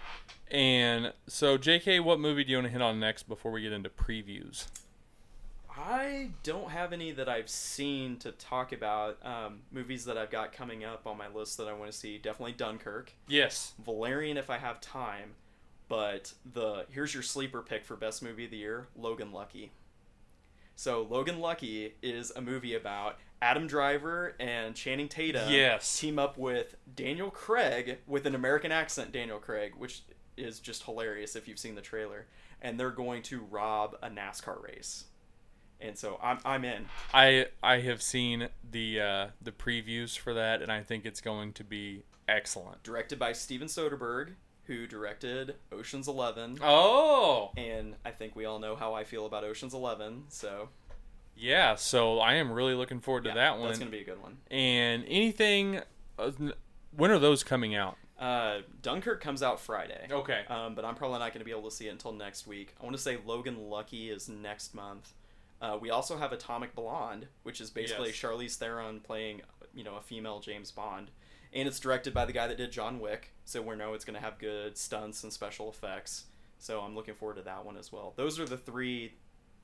And 0.50 1.12
so, 1.26 1.56
J.K., 1.56 2.00
what 2.00 2.20
movie 2.20 2.44
do 2.44 2.50
you 2.50 2.56
want 2.58 2.66
to 2.66 2.72
hit 2.72 2.82
on 2.82 3.00
next 3.00 3.24
before 3.24 3.52
we 3.52 3.62
get 3.62 3.72
into 3.72 3.88
previews? 3.88 4.66
I 5.78 6.30
don't 6.42 6.70
have 6.70 6.92
any 6.92 7.12
that 7.12 7.28
I've 7.28 7.50
seen 7.50 8.16
to 8.18 8.32
talk 8.32 8.72
about. 8.72 9.18
Um, 9.24 9.60
movies 9.70 10.04
that 10.06 10.16
I've 10.16 10.30
got 10.30 10.52
coming 10.52 10.84
up 10.84 11.06
on 11.06 11.18
my 11.18 11.28
list 11.28 11.58
that 11.58 11.68
I 11.68 11.74
want 11.74 11.90
to 11.90 11.96
see 11.96 12.16
definitely 12.18 12.52
Dunkirk, 12.52 13.12
Yes. 13.28 13.74
Valerian 13.84 14.36
if 14.38 14.48
I 14.48 14.56
have 14.56 14.80
time, 14.80 15.34
but 15.88 16.32
the 16.50 16.86
here's 16.90 17.12
your 17.12 17.22
sleeper 17.22 17.60
pick 17.60 17.84
for 17.84 17.94
best 17.94 18.22
movie 18.22 18.46
of 18.46 18.50
the 18.50 18.56
year, 18.56 18.88
Logan 18.96 19.32
Lucky. 19.32 19.70
So 20.76 21.06
Logan 21.08 21.40
Lucky 21.40 21.94
is 22.02 22.30
a 22.34 22.40
movie 22.40 22.74
about 22.74 23.18
Adam 23.42 23.66
Driver 23.66 24.34
and 24.40 24.74
Channing 24.74 25.08
Tatum 25.08 25.50
Yes. 25.50 25.98
team 25.98 26.18
up 26.18 26.38
with 26.38 26.76
Daniel 26.94 27.30
Craig 27.30 27.98
with 28.06 28.26
an 28.26 28.34
American 28.34 28.72
accent 28.72 29.12
Daniel 29.12 29.38
Craig, 29.38 29.74
which 29.76 30.02
is 30.36 30.58
just 30.60 30.84
hilarious 30.84 31.36
if 31.36 31.46
you've 31.48 31.58
seen 31.58 31.74
the 31.74 31.80
trailer, 31.82 32.26
and 32.62 32.78
they're 32.80 32.90
going 32.90 33.22
to 33.22 33.40
rob 33.50 33.96
a 34.02 34.08
NASCAR 34.08 34.62
race. 34.62 35.04
and 35.80 35.96
so 35.98 36.18
I'm 36.22 36.38
I'm 36.44 36.64
in. 36.64 36.86
I 37.12 37.46
I 37.62 37.80
have 37.80 38.00
seen 38.02 38.48
the 38.70 39.00
uh, 39.00 39.26
the 39.42 39.52
previews 39.52 40.16
for 40.16 40.32
that, 40.34 40.62
and 40.62 40.72
I 40.72 40.82
think 40.82 41.04
it's 41.04 41.20
going 41.20 41.52
to 41.54 41.64
be 41.64 42.02
excellent. 42.28 42.82
Directed 42.82 43.18
by 43.18 43.32
Steven 43.32 43.68
Soderbergh, 43.68 44.32
who 44.64 44.86
directed 44.86 45.56
Ocean's 45.70 46.08
11. 46.08 46.58
Oh. 46.62 47.52
and 47.56 47.94
I 48.04 48.10
think 48.10 48.34
we 48.34 48.46
all 48.46 48.58
know 48.58 48.74
how 48.74 48.94
I 48.94 49.04
feel 49.04 49.26
about 49.26 49.44
Ocean's 49.44 49.74
Eleven. 49.74 50.24
So 50.28 50.70
yeah. 51.36 51.74
So 51.74 52.18
I 52.18 52.34
am 52.34 52.50
really 52.50 52.74
looking 52.74 53.00
forward 53.00 53.24
to 53.24 53.30
yeah, 53.30 53.34
that 53.36 53.58
one. 53.58 53.68
That's 53.68 53.78
gonna 53.78 53.90
be 53.90 54.00
a 54.00 54.04
good 54.04 54.20
one. 54.22 54.38
And 54.50 55.04
anything, 55.08 55.80
uh, 56.18 56.30
when 56.96 57.10
are 57.10 57.18
those 57.18 57.44
coming 57.44 57.74
out? 57.74 57.96
Uh, 58.18 58.60
Dunkirk 58.80 59.20
comes 59.22 59.42
out 59.42 59.60
Friday. 59.60 60.06
Okay. 60.10 60.44
Um, 60.48 60.74
but 60.74 60.84
I'm 60.84 60.94
probably 60.94 61.18
not 61.18 61.32
going 61.32 61.40
to 61.40 61.44
be 61.44 61.50
able 61.50 61.68
to 61.68 61.70
see 61.70 61.86
it 61.88 61.90
until 61.90 62.12
next 62.12 62.46
week. 62.46 62.74
I 62.80 62.84
want 62.84 62.96
to 62.96 63.02
say 63.02 63.18
Logan 63.26 63.68
Lucky 63.68 64.08
is 64.10 64.28
next 64.28 64.74
month. 64.74 65.12
Uh, 65.60 65.76
we 65.80 65.90
also 65.90 66.16
have 66.16 66.32
Atomic 66.32 66.74
Blonde, 66.74 67.26
which 67.42 67.60
is 67.60 67.70
basically 67.70 68.08
Yes. 68.08 68.16
Charlize 68.16 68.56
Theron 68.56 69.00
playing, 69.00 69.42
you 69.74 69.84
know, 69.84 69.96
a 69.96 70.00
female 70.00 70.40
James 70.40 70.70
Bond, 70.70 71.10
and 71.52 71.66
it's 71.68 71.80
directed 71.80 72.12
by 72.14 72.24
the 72.24 72.32
guy 72.32 72.46
that 72.46 72.56
did 72.56 72.72
John 72.72 73.00
Wick. 73.00 73.32
So 73.44 73.60
we 73.62 73.76
know 73.76 73.94
it's 73.94 74.04
going 74.04 74.16
to 74.16 74.20
have 74.20 74.38
good 74.38 74.76
stunts 74.78 75.22
and 75.22 75.32
special 75.32 75.68
effects. 75.68 76.24
So 76.58 76.80
I'm 76.80 76.94
looking 76.94 77.14
forward 77.14 77.36
to 77.36 77.42
that 77.42 77.64
one 77.64 77.76
as 77.76 77.92
well. 77.92 78.14
Those 78.16 78.38
are 78.40 78.46
the 78.46 78.56
three 78.56 79.12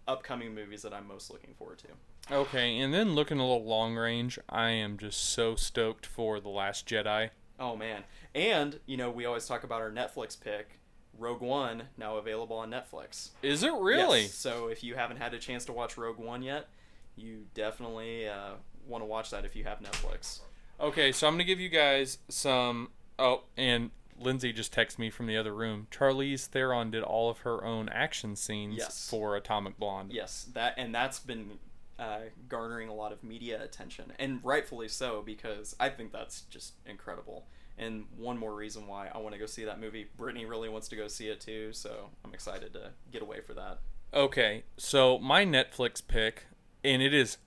upcoming 0.06 0.54
movies 0.54 0.82
that 0.82 0.92
I'm 0.92 1.06
most 1.06 1.30
looking 1.30 1.54
forward 1.54 1.78
to. 1.78 2.34
Okay, 2.34 2.78
and 2.78 2.92
then 2.94 3.14
looking 3.14 3.38
a 3.38 3.42
little 3.42 3.64
long 3.64 3.96
range, 3.96 4.38
I 4.48 4.70
am 4.70 4.96
just 4.96 5.30
so 5.32 5.54
stoked 5.56 6.06
for 6.06 6.40
the 6.40 6.48
Last 6.48 6.86
Jedi. 6.86 7.30
Oh 7.58 7.76
man. 7.76 8.04
And, 8.34 8.80
you 8.86 8.96
know, 8.96 9.10
we 9.10 9.26
always 9.26 9.46
talk 9.46 9.64
about 9.64 9.80
our 9.80 9.90
Netflix 9.90 10.40
pick, 10.40 10.80
Rogue 11.18 11.42
One, 11.42 11.84
now 11.96 12.16
available 12.16 12.56
on 12.56 12.70
Netflix. 12.70 13.30
Is 13.42 13.62
it 13.62 13.72
really? 13.72 14.22
Yes. 14.22 14.34
So 14.34 14.68
if 14.68 14.82
you 14.82 14.94
haven't 14.94 15.18
had 15.18 15.34
a 15.34 15.38
chance 15.38 15.64
to 15.66 15.72
watch 15.72 15.96
Rogue 15.96 16.18
One 16.18 16.42
yet, 16.42 16.68
you 17.16 17.44
definitely 17.54 18.28
uh, 18.28 18.52
want 18.86 19.02
to 19.02 19.06
watch 19.06 19.30
that 19.30 19.44
if 19.44 19.54
you 19.54 19.64
have 19.64 19.80
Netflix. 19.80 20.40
Okay, 20.80 21.12
so 21.12 21.26
I'm 21.26 21.34
gonna 21.34 21.44
give 21.44 21.60
you 21.60 21.68
guys 21.68 22.18
some. 22.28 22.88
Oh, 23.18 23.42
and 23.56 23.90
Lindsay 24.22 24.52
just 24.52 24.74
texted 24.74 24.98
me 24.98 25.11
from 25.11 25.26
the 25.26 25.37
other 25.37 25.54
room. 25.54 25.87
Charlize 25.90 26.46
Theron 26.46 26.90
did 26.90 27.02
all 27.02 27.28
of 27.30 27.38
her 27.38 27.64
own 27.64 27.88
action 27.88 28.37
scenes 28.37 28.76
Yes. 28.78 29.08
for 29.08 29.37
Atomic 29.37 29.78
Blonde. 29.78 30.12
Yes, 30.12 30.46
that 30.54 30.74
and 30.76 30.94
that's 30.94 31.18
been 31.18 31.58
uh, 31.98 32.20
garnering 32.48 32.88
a 32.88 32.94
lot 32.94 33.12
of 33.12 33.22
media 33.22 33.62
attention, 33.62 34.12
and 34.18 34.40
rightfully 34.42 34.88
so 34.88 35.22
because 35.24 35.76
I 35.78 35.88
think 35.88 36.12
that's 36.12 36.42
just 36.42 36.74
incredible. 36.87 37.46
And 37.78 38.04
one 38.16 38.37
more 38.38 38.54
reason 38.54 38.87
why 38.87 39.08
I 39.14 39.18
want 39.18 39.35
to 39.35 39.38
go 39.38 39.46
see 39.46 39.64
that 39.64 39.80
movie. 39.80 40.06
Brittany 40.16 40.44
really 40.44 40.68
wants 40.68 40.88
to 40.88 40.96
go 40.96 41.08
see 41.08 41.28
it 41.28 41.40
too, 41.40 41.72
so 41.72 42.11
I'm 42.24 42.35
excited 42.35 42.72
to 42.74 42.90
get 43.11 43.22
away 43.22 43.40
for 43.40 43.54
that. 43.54 43.78
Okay, 44.14 44.64
so 44.76 45.18
my 45.18 45.44
Netflix 45.46 46.06
pick, 46.06 46.46
and 46.85 47.00
it 47.00 47.14
is 47.14 47.38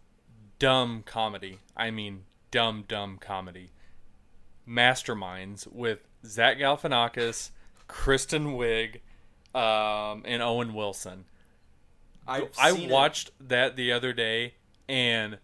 dumb 0.58 1.04
comedy. 1.06 1.60
I 1.78 1.92
mean, 1.92 2.24
dumb, 2.50 2.86
dumb 2.88 3.18
comedy. 3.20 3.70
Masterminds 4.68 5.72
with 5.72 6.00
Zach 6.26 6.58
Galifianakis, 6.58 7.52
Kristen 7.88 8.56
Wiig, 8.58 9.02
um, 9.54 10.24
and 10.26 10.42
Owen 10.42 10.74
Wilson. 10.74 11.26
I've 12.28 12.50
I 12.58 12.72
seen 12.72 12.90
it. 12.90 12.92
watched 12.92 13.32
that 13.40 13.76
the 13.76 13.92
other 13.92 14.12
day, 14.14 14.56
and 14.90 15.38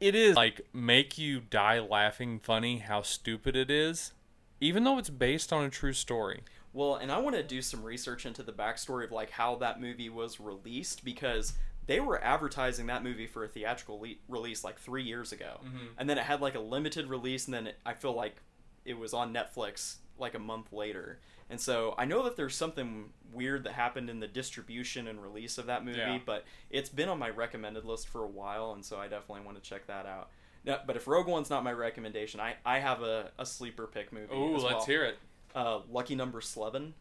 it 0.00 0.14
is 0.14 0.34
like 0.34 0.62
make 0.72 1.16
you 1.16 1.40
die 1.40 1.78
laughing 1.78 2.40
funny 2.40 2.78
how 2.78 3.02
stupid 3.02 3.54
it 3.54 3.70
is, 3.70 4.12
even 4.60 4.84
though 4.84 4.98
it's 4.98 5.10
based 5.10 5.52
on 5.52 5.64
a 5.64 5.70
true 5.70 5.92
story. 5.92 6.42
Well, 6.72 6.96
and 6.96 7.12
I 7.12 7.18
want 7.18 7.36
to 7.36 7.42
do 7.42 7.60
some 7.62 7.82
research 7.84 8.24
into 8.26 8.42
the 8.42 8.52
backstory 8.52 9.04
of 9.04 9.12
like 9.12 9.30
how 9.30 9.56
that 9.56 9.80
movie 9.80 10.08
was 10.08 10.40
released 10.40 11.04
because 11.04 11.52
they 11.92 12.00
were 12.00 12.22
advertising 12.22 12.86
that 12.86 13.02
movie 13.04 13.26
for 13.26 13.44
a 13.44 13.48
theatrical 13.48 14.00
le- 14.00 14.14
release 14.28 14.64
like 14.64 14.78
three 14.78 15.02
years 15.02 15.32
ago, 15.32 15.60
Mhm. 15.64 15.88
and 15.98 16.08
then 16.10 16.18
it 16.18 16.24
had 16.24 16.40
like 16.40 16.54
a 16.54 16.60
limited 16.60 17.08
release, 17.08 17.46
and 17.46 17.54
then 17.54 17.66
it, 17.68 17.78
I 17.84 17.94
feel 17.94 18.12
like 18.14 18.36
it 18.84 18.94
was 18.98 19.12
on 19.14 19.32
Netflix 19.32 19.96
like 20.18 20.34
a 20.34 20.38
month 20.38 20.72
later. 20.72 21.20
And 21.50 21.60
so 21.60 21.94
I 21.98 22.04
know 22.06 22.22
that 22.24 22.36
there's 22.36 22.54
something 22.56 23.12
weird 23.32 23.64
that 23.64 23.72
happened 23.74 24.08
in 24.08 24.20
the 24.20 24.26
distribution 24.28 25.06
and 25.06 25.22
release 25.22 25.58
of 25.58 25.66
that 25.66 25.84
movie, 25.84 25.98
Yeah. 25.98 26.18
but 26.24 26.44
it's 26.70 26.88
been 26.88 27.08
on 27.10 27.18
my 27.18 27.28
recommended 27.30 27.84
list 27.84 28.08
for 28.08 28.22
a 28.24 28.26
while, 28.26 28.72
and 28.72 28.84
so 28.84 28.98
I 28.98 29.06
definitely 29.08 29.44
want 29.44 29.62
to 29.62 29.68
check 29.68 29.86
that 29.86 30.06
out. 30.06 30.30
Now, 30.64 30.80
but 30.86 30.96
if 30.96 31.06
Rogue 31.06 31.26
One's 31.26 31.50
not 31.50 31.62
my 31.64 31.72
recommendation, 31.72 32.40
I, 32.40 32.56
I 32.64 32.78
have 32.78 33.02
a, 33.02 33.32
a 33.38 33.44
sleeper 33.44 33.86
pick 33.86 34.12
movie. 34.12 34.34
Ooh, 34.34 34.56
as 34.56 34.62
let's 34.62 34.86
hear 34.86 35.04
it. 35.04 35.18
Uh, 35.54 35.80
Lucky 35.90 36.14
Number 36.14 36.40
Slevin. 36.40 36.94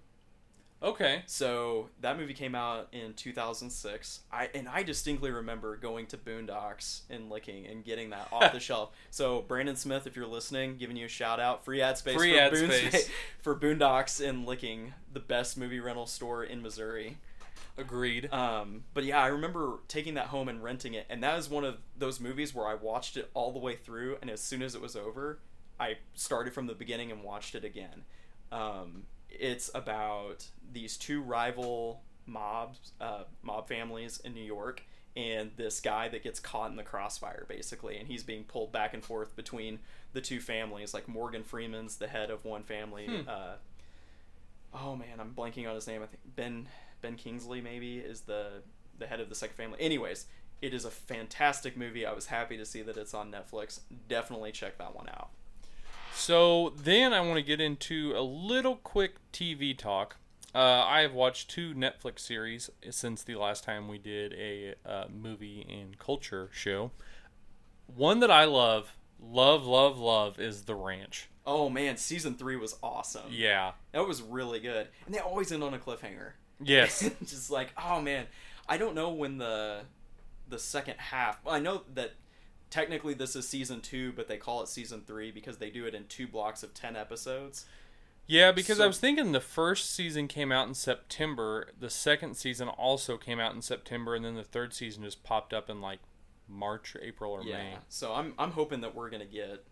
Okay. 0.84 1.22
So 1.28 1.90
that 2.02 2.18
movie 2.18 2.34
came 2.34 2.56
out 2.56 2.88
in 2.92 3.14
2006. 3.14 4.22
I 4.32 4.50
and 4.56 4.68
I 4.68 4.84
distinctly 4.84 5.30
remember 5.30 5.78
going 5.78 6.08
to 6.08 6.18
Boondocks 6.18 7.02
and 7.10 7.30
Licking 7.30 7.68
and 7.68 7.84
getting 7.84 8.10
that 8.10 8.28
off 8.32 8.52
the 8.52 8.60
shelf. 8.62 8.92
So 9.12 9.42
Brandon 9.42 9.76
Smith, 9.76 10.08
if 10.08 10.16
you're 10.16 10.26
listening, 10.26 10.78
giving 10.78 10.98
you 10.98 11.06
a 11.06 11.10
shout 11.10 11.40
out, 11.40 11.64
free 11.64 11.82
ad 11.82 11.98
space 11.98 12.16
Free 12.16 12.34
for 12.34 12.40
ad 12.40 12.52
Boon 12.52 12.72
space. 12.72 13.10
For 13.42 13.56
Boondocks 13.56 14.28
and 14.28 14.46
Licking, 14.46 14.94
the 15.12 15.20
best 15.20 15.58
movie 15.58 15.80
rental 15.80 16.06
store 16.06 16.44
in 16.44 16.62
Missouri. 16.62 17.18
Agreed. 17.78 18.32
Um, 18.32 18.84
but 18.94 19.04
yeah, 19.04 19.20
I 19.20 19.28
remember 19.28 19.80
taking 19.88 20.16
that 20.16 20.28
home 20.28 20.48
and 20.50 20.64
renting 20.64 20.94
it, 20.94 21.06
and 21.10 21.24
that 21.24 21.40
is 21.40 21.50
one 21.50 21.64
of 21.64 21.78
those 21.98 22.20
movies 22.20 22.54
where 22.54 22.68
I 22.68 22.76
watched 22.76 23.18
it 23.18 23.32
all 23.34 23.52
the 23.52 23.60
way 23.60 23.76
through, 23.76 24.18
and 24.22 24.30
as 24.30 24.42
soon 24.42 24.62
as 24.62 24.76
it 24.76 24.82
was 24.82 24.96
over, 24.96 25.40
I 25.80 25.98
started 26.14 26.54
from 26.54 26.68
the 26.68 26.76
beginning 26.76 27.12
and 27.12 27.24
watched 27.24 27.56
it 27.56 27.64
again. 27.64 28.04
Um, 28.52 29.04
it's 29.32 29.72
about 29.74 30.48
these 30.72 30.98
two 30.98 31.22
rival 31.22 32.02
mobs, 32.26 32.94
uh, 33.00 33.24
mob 33.42 33.68
families 33.68 34.20
in 34.24 34.34
New 34.34 34.44
York, 34.44 34.84
and 35.16 35.52
this 35.58 35.82
guy 35.82 36.08
that 36.10 36.24
gets 36.24 36.40
caught 36.40 36.72
in 36.72 36.78
the 36.78 36.84
crossfire, 36.84 37.46
basically, 37.48 37.98
and 37.98 38.08
he's 38.08 38.24
being 38.24 38.44
pulled 38.44 38.72
back 38.72 38.94
and 38.94 39.04
forth 39.04 39.36
between 39.36 39.80
the 40.14 40.22
two 40.22 40.40
families. 40.40 40.94
Like 40.94 41.08
Morgan 41.08 41.44
Freeman's 41.44 41.98
the 41.98 42.08
head 42.08 42.30
of 42.30 42.46
one 42.46 42.64
family. 42.64 43.08
Hmm. 43.08 43.28
Uh, 43.28 43.54
oh 44.74 44.96
man, 44.96 45.20
I'm 45.20 45.34
blanking 45.34 45.68
on 45.68 45.76
his 45.76 45.88
name. 45.88 46.02
I 46.02 46.06
think 46.06 46.22
Ben 46.36 46.68
Ben 47.02 47.16
Kingsley 47.16 47.62
maybe 47.62 47.98
is 47.98 48.22
the 48.22 48.62
the 48.98 49.08
head 49.08 49.20
of 49.20 49.30
the 49.30 49.36
second 49.36 49.56
family. 49.56 49.78
Anyways, 49.82 50.28
it 50.62 50.74
is 50.74 50.86
a 50.86 50.92
fantastic 50.92 51.76
movie. 51.76 52.06
I 52.06 52.14
was 52.14 52.28
happy 52.28 52.58
to 52.58 52.66
see 52.66 52.82
that 52.84 52.98
it's 52.98 53.14
on 53.14 53.32
Netflix. 53.32 53.80
Definitely 54.08 54.52
check 54.52 54.78
that 54.78 54.96
one 54.96 55.10
out. 55.10 55.30
So 56.22 56.72
then 56.78 57.14
I 57.14 57.22
want 57.22 57.38
to 57.38 57.42
get 57.42 57.60
into 57.60 58.14
a 58.16 58.22
little 58.22 58.76
quick 58.76 59.16
TV 59.34 59.76
talk. 59.76 60.18
Uh, 60.54 60.86
I 60.88 61.02
have 61.02 61.14
watched 61.14 61.50
two 61.50 61.74
Netflix 61.74 62.20
series 62.20 62.70
since 62.92 63.24
the 63.24 63.38
last 63.38 63.64
time 63.64 63.88
we 63.88 63.98
did 63.98 64.32
a 64.34 64.76
uh, 64.86 65.06
movie 65.12 65.66
and 65.68 65.98
culture 65.98 66.48
show. 66.54 66.92
One 67.88 68.20
that 68.20 68.30
I 68.30 68.46
love, 68.46 68.96
love, 69.20 69.66
love, 69.66 69.98
love 69.98 70.40
is 70.40 70.66
The 70.66 70.76
Ranch. 70.76 71.28
Oh 71.44 71.70
man, 71.70 71.98
season 71.98 72.36
three 72.36 72.56
was 72.56 72.76
awesome. 72.84 73.32
Yeah. 73.32 73.72
That 73.92 74.08
was 74.08 74.22
really 74.22 74.60
good. 74.60 74.90
And 75.08 75.16
they 75.16 75.20
always 75.20 75.52
end 75.52 75.64
on 75.64 75.74
a 75.74 75.80
cliffhanger. 75.80 76.34
Yes. 76.64 77.00
Just 77.26 77.50
like, 77.50 77.74
oh 77.84 78.00
man, 78.00 78.28
I 78.70 78.78
don't 78.78 78.94
know 78.94 79.10
when 79.10 79.40
the 79.40 79.80
the 80.48 80.60
second 80.60 81.00
half. 81.00 81.44
Well, 81.44 81.56
I 81.56 81.60
know 81.60 81.82
that 81.96 82.12
technically 82.72 83.14
this 83.14 83.36
is 83.36 83.48
season 83.48 83.82
two, 83.82 84.12
but 84.14 84.28
they 84.28 84.38
call 84.38 84.64
it 84.64 84.68
season 84.68 85.04
three 85.06 85.30
because 85.30 85.58
they 85.58 85.70
do 85.70 85.86
it 85.86 85.94
in 85.94 86.06
two 86.08 86.28
blocks 86.28 86.64
of 86.64 86.74
ten 86.74 86.96
episodes. 86.96 87.66
Yeah, 88.26 88.52
because 88.52 88.80
I 88.80 88.88
was 88.88 88.98
thinking 88.98 89.34
the 89.34 89.42
first 89.42 89.94
season 89.94 90.28
came 90.28 90.52
out 90.52 90.68
in 90.68 90.74
September, 90.74 91.68
the 91.78 91.90
second 91.90 92.36
season 92.38 92.70
also 92.70 93.18
came 93.18 93.40
out 93.40 93.54
in 93.54 93.62
September, 93.62 94.16
and 94.16 94.24
then 94.24 94.36
the 94.36 94.44
third 94.44 94.74
season 94.74 95.04
just 95.04 95.22
popped 95.24 95.54
up 95.54 95.70
in 95.70 95.82
like 95.82 96.00
March, 96.48 96.96
April, 97.02 97.34
or 97.34 97.44
yeah. 97.44 97.58
May. 97.58 97.74
So 97.90 98.14
I'm 98.14 98.34
I'm 98.40 98.52
hoping 98.52 98.82
that 98.82 98.96
we're 98.96 99.10
gonna 99.10 99.26
get 99.26 99.66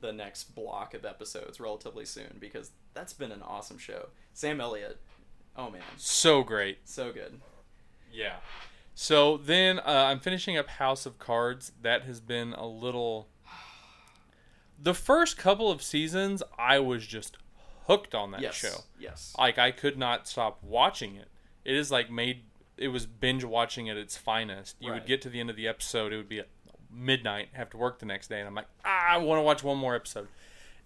the 0.00 0.12
next 0.12 0.54
block 0.54 0.92
of 0.94 1.04
episodes 1.04 1.60
relatively 1.60 2.04
soon 2.04 2.36
because 2.40 2.72
that's 2.94 3.12
been 3.12 3.30
an 3.30 3.42
awesome 3.42 3.78
show. 3.78 4.08
Sam 4.32 4.60
Elliott, 4.60 4.98
oh 5.56 5.70
man, 5.70 5.82
So 5.96 6.42
great. 6.42 6.78
so 6.84 7.12
good. 7.12 7.40
Yeah. 8.12 8.36
So 8.94 9.36
then 9.36 9.80
uh, 9.80 9.82
I'm 9.86 10.20
finishing 10.20 10.56
up 10.56 10.68
House 10.68 11.04
of 11.04 11.18
Cards. 11.18 11.72
That 11.82 12.02
has 12.02 12.20
been 12.20 12.52
a 12.52 12.66
little. 12.66 13.28
The 14.80 14.94
first 14.94 15.36
couple 15.36 15.70
of 15.70 15.82
seasons, 15.82 16.42
I 16.58 16.78
was 16.78 17.06
just 17.06 17.38
hooked 17.86 18.14
on 18.14 18.30
that 18.32 18.40
yes. 18.40 18.54
show. 18.54 18.84
Yes. 18.98 19.34
Like 19.38 19.58
I 19.58 19.70
could 19.70 19.98
not 19.98 20.28
stop 20.28 20.62
watching 20.62 21.16
it. 21.16 21.28
It 21.64 21.74
is 21.76 21.90
like 21.90 22.10
made. 22.10 22.42
It 22.76 22.88
was 22.88 23.06
binge 23.06 23.44
watching 23.44 23.88
at 23.88 23.96
its 23.96 24.16
finest. 24.16 24.76
You 24.80 24.92
would 24.92 25.06
get 25.06 25.22
to 25.22 25.28
the 25.28 25.38
end 25.40 25.48
of 25.48 25.56
the 25.56 25.68
episode, 25.68 26.12
it 26.12 26.16
would 26.16 26.28
be 26.28 26.42
midnight, 26.90 27.48
have 27.52 27.70
to 27.70 27.76
work 27.76 27.98
the 27.98 28.06
next 28.06 28.28
day, 28.28 28.38
and 28.40 28.48
I'm 28.48 28.54
like, 28.54 28.66
ah, 28.84 29.06
I 29.10 29.16
want 29.18 29.38
to 29.38 29.42
watch 29.42 29.62
one 29.62 29.78
more 29.78 29.94
episode. 29.94 30.28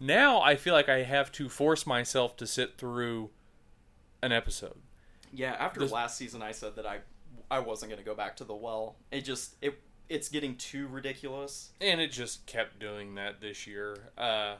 Now 0.01 0.41
I 0.41 0.57
feel 0.57 0.75
like 0.75 0.89
I 0.89 1.03
have 1.03 1.33
to 1.33 1.49
force 1.49 1.87
myself 1.87 2.37
to 2.37 2.47
sit 2.47 2.77
through 2.79 3.31
an 4.23 4.33
episode. 4.33 4.77
Yeah, 5.33 5.53
after 5.59 5.81
This- 5.81 5.93
last 5.93 6.17
season, 6.17 6.43
I 6.43 6.53
said 6.53 6.77
that 6.77 6.87
I 6.87 7.01
I 7.51 7.59
wasn't 7.61 7.91
gonna 7.91 8.03
go 8.03 8.15
back 8.15 8.37
to 8.39 8.45
the 8.45 8.55
well. 8.55 8.97
It 9.11 9.23
just 9.23 9.57
it 9.63 9.81
it's 10.09 10.29
getting 10.29 10.57
too 10.57 10.87
ridiculous. 10.87 11.71
and 11.81 12.01
it 12.01 12.11
just 12.13 12.47
kept 12.47 12.79
doing 12.79 13.15
that 13.17 13.41
this 13.41 13.67
year. 13.67 13.95
Uh, 14.17 14.55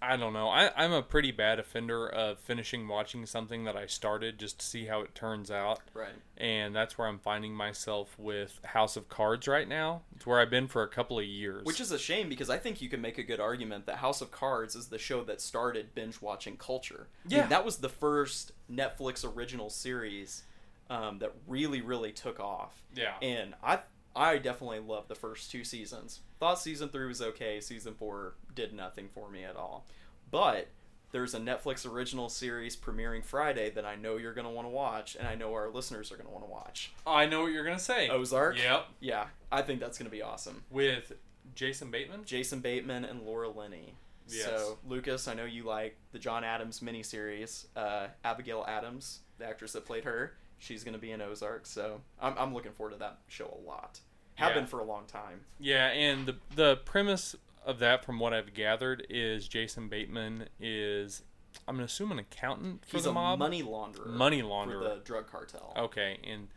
I 0.00 0.16
don't 0.16 0.32
know. 0.32 0.48
I, 0.48 0.70
I'm 0.76 0.92
a 0.92 1.02
pretty 1.02 1.32
bad 1.32 1.58
offender 1.58 2.06
of 2.08 2.38
finishing 2.38 2.86
watching 2.86 3.26
something 3.26 3.64
that 3.64 3.76
I 3.76 3.86
started 3.86 4.38
just 4.38 4.60
to 4.60 4.66
see 4.66 4.84
how 4.86 5.00
it 5.00 5.12
turns 5.12 5.50
out. 5.50 5.80
Right. 5.92 6.12
And 6.36 6.76
that's 6.76 6.96
where 6.96 7.08
I'm 7.08 7.18
finding 7.18 7.52
myself 7.52 8.14
with 8.16 8.60
House 8.62 8.96
of 8.96 9.08
Cards 9.08 9.48
right 9.48 9.66
now. 9.66 10.02
It's 10.14 10.24
where 10.24 10.38
I've 10.38 10.50
been 10.50 10.68
for 10.68 10.82
a 10.84 10.88
couple 10.88 11.18
of 11.18 11.24
years. 11.24 11.64
Which 11.64 11.80
is 11.80 11.90
a 11.90 11.98
shame 11.98 12.28
because 12.28 12.48
I 12.48 12.58
think 12.58 12.80
you 12.80 12.88
can 12.88 13.00
make 13.00 13.18
a 13.18 13.24
good 13.24 13.40
argument 13.40 13.86
that 13.86 13.96
House 13.96 14.20
of 14.20 14.30
Cards 14.30 14.76
is 14.76 14.86
the 14.86 14.98
show 14.98 15.24
that 15.24 15.40
started 15.40 15.94
binge 15.96 16.20
watching 16.22 16.56
culture. 16.58 17.08
I 17.24 17.28
mean, 17.28 17.38
Yeah. 17.38 17.46
that 17.48 17.64
was 17.64 17.78
the 17.78 17.88
first 17.88 18.52
Netflix 18.70 19.24
original 19.24 19.68
series 19.70 20.44
um, 20.90 21.18
that 21.18 21.32
really, 21.46 21.80
really 21.80 22.12
took 22.12 22.40
off. 22.40 22.82
yeah. 22.94 23.14
And 23.22 23.54
I 23.62 23.80
I 24.16 24.38
definitely 24.38 24.80
loved 24.80 25.08
the 25.08 25.14
first 25.14 25.50
two 25.50 25.64
seasons. 25.64 26.20
Thought 26.40 26.58
season 26.58 26.88
three 26.88 27.06
was 27.06 27.22
okay. 27.22 27.60
Season 27.60 27.94
four 27.94 28.34
did 28.54 28.72
nothing 28.72 29.08
for 29.12 29.30
me 29.30 29.44
at 29.44 29.56
all. 29.56 29.86
But 30.30 30.68
there's 31.10 31.34
a 31.34 31.38
Netflix 31.38 31.90
original 31.90 32.28
series 32.28 32.76
premiering 32.76 33.24
Friday 33.24 33.70
that 33.70 33.84
I 33.86 33.96
know 33.96 34.16
you're 34.16 34.34
going 34.34 34.46
to 34.46 34.52
want 34.52 34.66
to 34.66 34.70
watch, 34.70 35.16
and 35.16 35.26
I 35.26 35.34
know 35.36 35.52
our 35.54 35.70
listeners 35.70 36.12
are 36.12 36.16
going 36.16 36.26
to 36.26 36.32
want 36.32 36.44
to 36.44 36.50
watch. 36.50 36.92
I 37.06 37.26
know 37.26 37.42
what 37.42 37.52
you're 37.52 37.64
gonna 37.64 37.78
say. 37.78 38.08
Ozark. 38.08 38.58
Yep. 38.58 38.86
Yeah, 39.00 39.26
I 39.50 39.62
think 39.62 39.80
that's 39.80 39.98
going 39.98 40.10
to 40.10 40.14
be 40.14 40.22
awesome. 40.22 40.64
With 40.70 41.12
Jason 41.54 41.90
Bateman. 41.90 42.24
Jason 42.24 42.60
Bateman 42.60 43.04
and 43.04 43.22
Laura 43.22 43.48
Linney. 43.48 43.94
Yes. 44.28 44.44
So 44.44 44.78
Lucas, 44.86 45.26
I 45.28 45.34
know 45.34 45.46
you 45.46 45.64
like 45.64 45.96
the 46.12 46.18
John 46.18 46.44
Adams 46.44 46.80
miniseries. 46.80 47.66
Uh, 47.74 48.08
Abigail 48.24 48.64
Adams, 48.68 49.20
the 49.38 49.46
actress 49.46 49.72
that 49.72 49.86
played 49.86 50.04
her, 50.04 50.34
she's 50.58 50.84
going 50.84 50.94
to 50.94 50.98
be 51.00 51.10
in 51.12 51.20
Ozark. 51.20 51.66
So 51.66 52.00
I'm, 52.20 52.34
I'm 52.38 52.54
looking 52.54 52.72
forward 52.72 52.92
to 52.92 52.98
that 52.98 53.18
show 53.28 53.58
a 53.62 53.66
lot. 53.68 54.00
Have 54.36 54.50
Yeah. 54.50 54.54
been 54.56 54.66
for 54.66 54.78
a 54.80 54.84
long 54.84 55.06
time. 55.06 55.40
Yeah, 55.58 55.88
and 55.88 56.26
the 56.26 56.36
the 56.54 56.76
premise 56.76 57.34
of 57.66 57.78
that, 57.80 58.04
from 58.04 58.18
what 58.20 58.32
I've 58.32 58.54
gathered, 58.54 59.06
is 59.10 59.48
Jason 59.48 59.88
Bateman 59.88 60.48
is, 60.60 61.22
I'm 61.66 61.74
gonna 61.76 61.84
assume 61.86 62.12
an 62.12 62.18
accountant 62.20 62.84
for 62.86 62.96
He's 62.98 63.04
the 63.04 63.10
a 63.10 63.14
mob. 63.14 63.38
money 63.40 63.62
launderer. 63.62 64.06
Money 64.06 64.40
for 64.40 64.46
launderer. 64.48 64.94
the 64.98 65.00
drug 65.04 65.26
cartel. 65.30 65.72
Okay, 65.76 66.18
and 66.24 66.48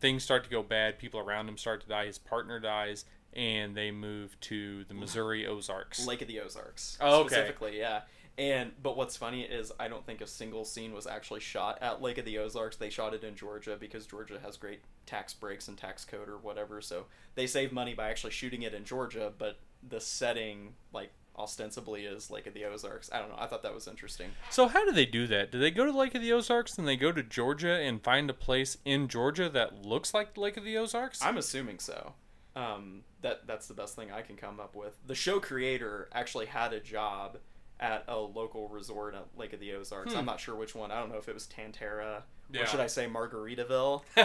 things 0.00 0.22
start 0.22 0.44
to 0.44 0.50
go 0.50 0.62
bad. 0.62 0.98
People 0.98 1.18
around 1.20 1.48
him 1.48 1.58
start 1.58 1.80
to 1.82 1.88
die. 1.88 2.06
His 2.06 2.18
partner 2.18 2.60
dies, 2.60 3.04
and 3.32 3.76
they 3.76 3.90
move 3.90 4.38
to 4.42 4.84
the 4.84 4.94
Missouri 4.94 5.44
Ozarks. 5.46 6.06
Lake 6.06 6.22
of 6.22 6.28
the 6.28 6.40
Ozarks. 6.40 6.96
Oh, 7.00 7.20
okay. 7.22 7.34
Specifically, 7.34 7.78
yeah. 7.78 8.02
And 8.36 8.72
but 8.82 8.96
what's 8.96 9.16
funny 9.16 9.42
is 9.42 9.70
I 9.78 9.88
don't 9.88 10.04
think 10.04 10.20
a 10.20 10.26
single 10.26 10.64
scene 10.64 10.92
was 10.92 11.06
actually 11.06 11.40
shot 11.40 11.78
at 11.80 12.02
Lake 12.02 12.18
of 12.18 12.24
the 12.24 12.38
Ozarks. 12.38 12.76
They 12.76 12.90
shot 12.90 13.14
it 13.14 13.22
in 13.22 13.36
Georgia 13.36 13.76
because 13.78 14.06
Georgia 14.06 14.40
has 14.42 14.56
great 14.56 14.80
tax 15.06 15.32
breaks 15.32 15.68
and 15.68 15.78
tax 15.78 16.04
code 16.04 16.28
or 16.28 16.38
whatever. 16.38 16.80
So 16.80 17.06
they 17.36 17.46
save 17.46 17.72
money 17.72 17.94
by 17.94 18.10
actually 18.10 18.32
shooting 18.32 18.62
it 18.62 18.74
in 18.74 18.84
Georgia, 18.84 19.32
but 19.38 19.58
the 19.88 20.00
setting 20.00 20.74
like 20.92 21.12
ostensibly 21.36 22.04
is 22.04 22.30
Lake 22.30 22.46
of 22.46 22.54
the 22.54 22.64
Ozarks. 22.64 23.10
I 23.12 23.18
don't 23.18 23.28
know. 23.28 23.36
I 23.38 23.46
thought 23.46 23.62
that 23.62 23.74
was 23.74 23.86
interesting. 23.86 24.30
So 24.50 24.66
how 24.68 24.84
do 24.84 24.92
they 24.92 25.06
do 25.06 25.26
that? 25.28 25.52
Do 25.52 25.58
they 25.58 25.70
go 25.70 25.84
to 25.84 25.96
Lake 25.96 26.14
of 26.14 26.22
the 26.22 26.32
Ozarks 26.32 26.78
and 26.78 26.86
they 26.86 26.96
go 26.96 27.12
to 27.12 27.22
Georgia 27.22 27.74
and 27.74 28.02
find 28.02 28.30
a 28.30 28.34
place 28.34 28.78
in 28.84 29.08
Georgia 29.08 29.48
that 29.48 29.84
looks 29.84 30.14
like 30.14 30.36
Lake 30.36 30.56
of 30.56 30.64
the 30.64 30.76
Ozarks? 30.76 31.22
I'm 31.22 31.38
assuming 31.38 31.78
so. 31.78 32.14
Um, 32.56 33.02
that 33.22 33.46
that's 33.46 33.66
the 33.66 33.74
best 33.74 33.96
thing 33.96 34.12
I 34.12 34.22
can 34.22 34.36
come 34.36 34.60
up 34.60 34.76
with. 34.76 34.96
The 35.06 35.14
show 35.14 35.40
creator 35.40 36.08
actually 36.12 36.46
had 36.46 36.72
a 36.72 36.80
job 36.80 37.38
at 37.84 38.04
a 38.08 38.16
local 38.16 38.68
resort 38.68 39.14
at 39.14 39.26
Lake 39.36 39.52
of 39.52 39.60
the 39.60 39.74
Ozarks. 39.74 40.12
Hmm. 40.12 40.18
I'm 40.20 40.24
not 40.24 40.40
sure 40.40 40.54
which 40.54 40.74
one. 40.74 40.90
I 40.90 40.98
don't 40.98 41.12
know 41.12 41.18
if 41.18 41.28
it 41.28 41.34
was 41.34 41.46
Tan-Tar-A 41.46 42.22
Yeah. 42.50 42.62
or 42.62 42.66
should 42.66 42.80
I 42.80 42.86
say 42.86 43.06
Margaritaville. 43.06 44.02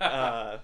uh, 0.00 0.58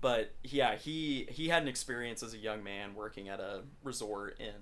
but 0.00 0.32
yeah, 0.44 0.76
he 0.76 1.26
he 1.30 1.48
had 1.48 1.62
an 1.62 1.68
experience 1.68 2.22
as 2.22 2.34
a 2.34 2.38
young 2.38 2.62
man 2.62 2.94
working 2.94 3.28
at 3.30 3.40
a 3.40 3.62
resort 3.82 4.38
in 4.38 4.52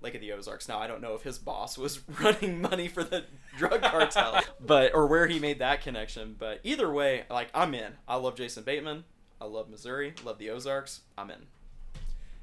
Lake 0.00 0.14
of 0.14 0.22
the 0.22 0.32
Ozarks. 0.32 0.66
Now 0.66 0.78
I 0.78 0.86
don't 0.86 1.02
know 1.02 1.14
if 1.14 1.22
his 1.22 1.38
boss 1.38 1.76
was 1.76 2.00
running 2.20 2.62
money 2.62 2.88
for 2.88 3.04
the 3.04 3.24
drug 3.58 3.82
cartel, 3.82 4.40
but 4.60 4.94
or 4.94 5.06
where 5.06 5.26
he 5.26 5.38
made 5.38 5.58
that 5.58 5.82
connection. 5.82 6.34
But 6.38 6.60
either 6.64 6.90
way, 6.90 7.24
like 7.28 7.48
I'm 7.54 7.74
in. 7.74 7.92
I 8.08 8.16
love 8.16 8.34
Jason 8.36 8.64
Bateman. 8.64 9.04
I 9.40 9.44
love 9.44 9.68
Missouri. 9.68 10.14
Love 10.24 10.38
the 10.38 10.48
Ozarks. 10.50 11.00
I'm 11.18 11.30
in. 11.30 11.46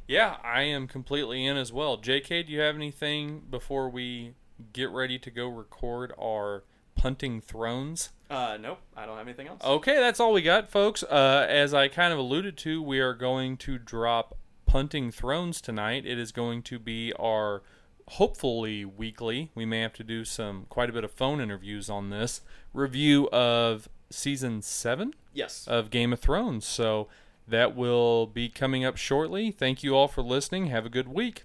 Yeah, 0.08 0.38
I 0.44 0.62
am 0.64 0.88
completely 0.88 1.46
in 1.46 1.58
as 1.58 1.72
well. 1.74 1.98
JK, 1.98 2.46
do 2.48 2.52
you 2.54 2.60
have 2.62 2.76
anything 2.76 3.44
before 3.50 3.90
we 3.90 4.34
get 4.74 4.90
ready 4.90 5.20
to 5.20 5.30
go 5.32 5.48
record 5.48 6.14
our 6.20 6.64
punting 6.96 7.42
thrones? 7.42 8.10
Uh, 8.30 8.58
nope. 8.60 8.80
I 8.96 9.06
don't 9.06 9.18
have 9.18 9.28
anything 9.28 9.48
else. 9.48 9.62
Okay, 9.64 9.96
that's 10.00 10.20
all 10.20 10.34
we 10.34 10.42
got, 10.42 10.70
folks. 10.70 11.04
Uh, 11.04 11.46
as 11.50 11.74
I 11.74 11.88
kind 11.88 12.12
of 12.12 12.20
alluded 12.20 12.58
to, 12.58 12.82
we 12.82 13.00
are 13.00 13.14
going 13.14 13.58
to 13.58 13.78
drop 13.78 14.38
Punting 14.66 15.12
Thrones 15.12 15.62
tonight. 15.62 16.06
It 16.06 16.20
is 16.20 16.32
going 16.34 16.62
to 16.64 16.78
be 16.80 17.14
our 17.14 17.62
hopefully 18.12 18.84
weekly. 18.86 19.52
We 19.56 19.66
may 19.66 19.82
have 19.82 19.94
to 19.94 20.04
do 20.04 20.26
some 20.26 20.66
quite 20.70 20.90
a 20.90 20.94
bit 20.94 21.04
of 21.04 21.12
phone 21.12 21.40
interviews 21.42 21.90
on 21.90 22.10
this 22.10 22.42
review 22.74 23.30
of 23.30 23.88
season 24.10 24.62
seven 24.62 25.14
Yes. 25.34 25.68
of 25.68 25.90
Game 25.90 26.12
of 26.14 26.20
Thrones. 26.20 26.66
So 26.66 27.08
that 27.48 27.76
will 27.76 28.28
be 28.28 28.50
coming 28.50 28.84
up 28.84 28.98
shortly. 28.98 29.52
Thank 29.52 29.84
you 29.84 29.96
all 29.96 30.08
for 30.08 30.22
listening. 30.22 30.68
Have 30.68 30.86
a 30.86 30.90
good 30.90 31.08
week. 31.08 31.44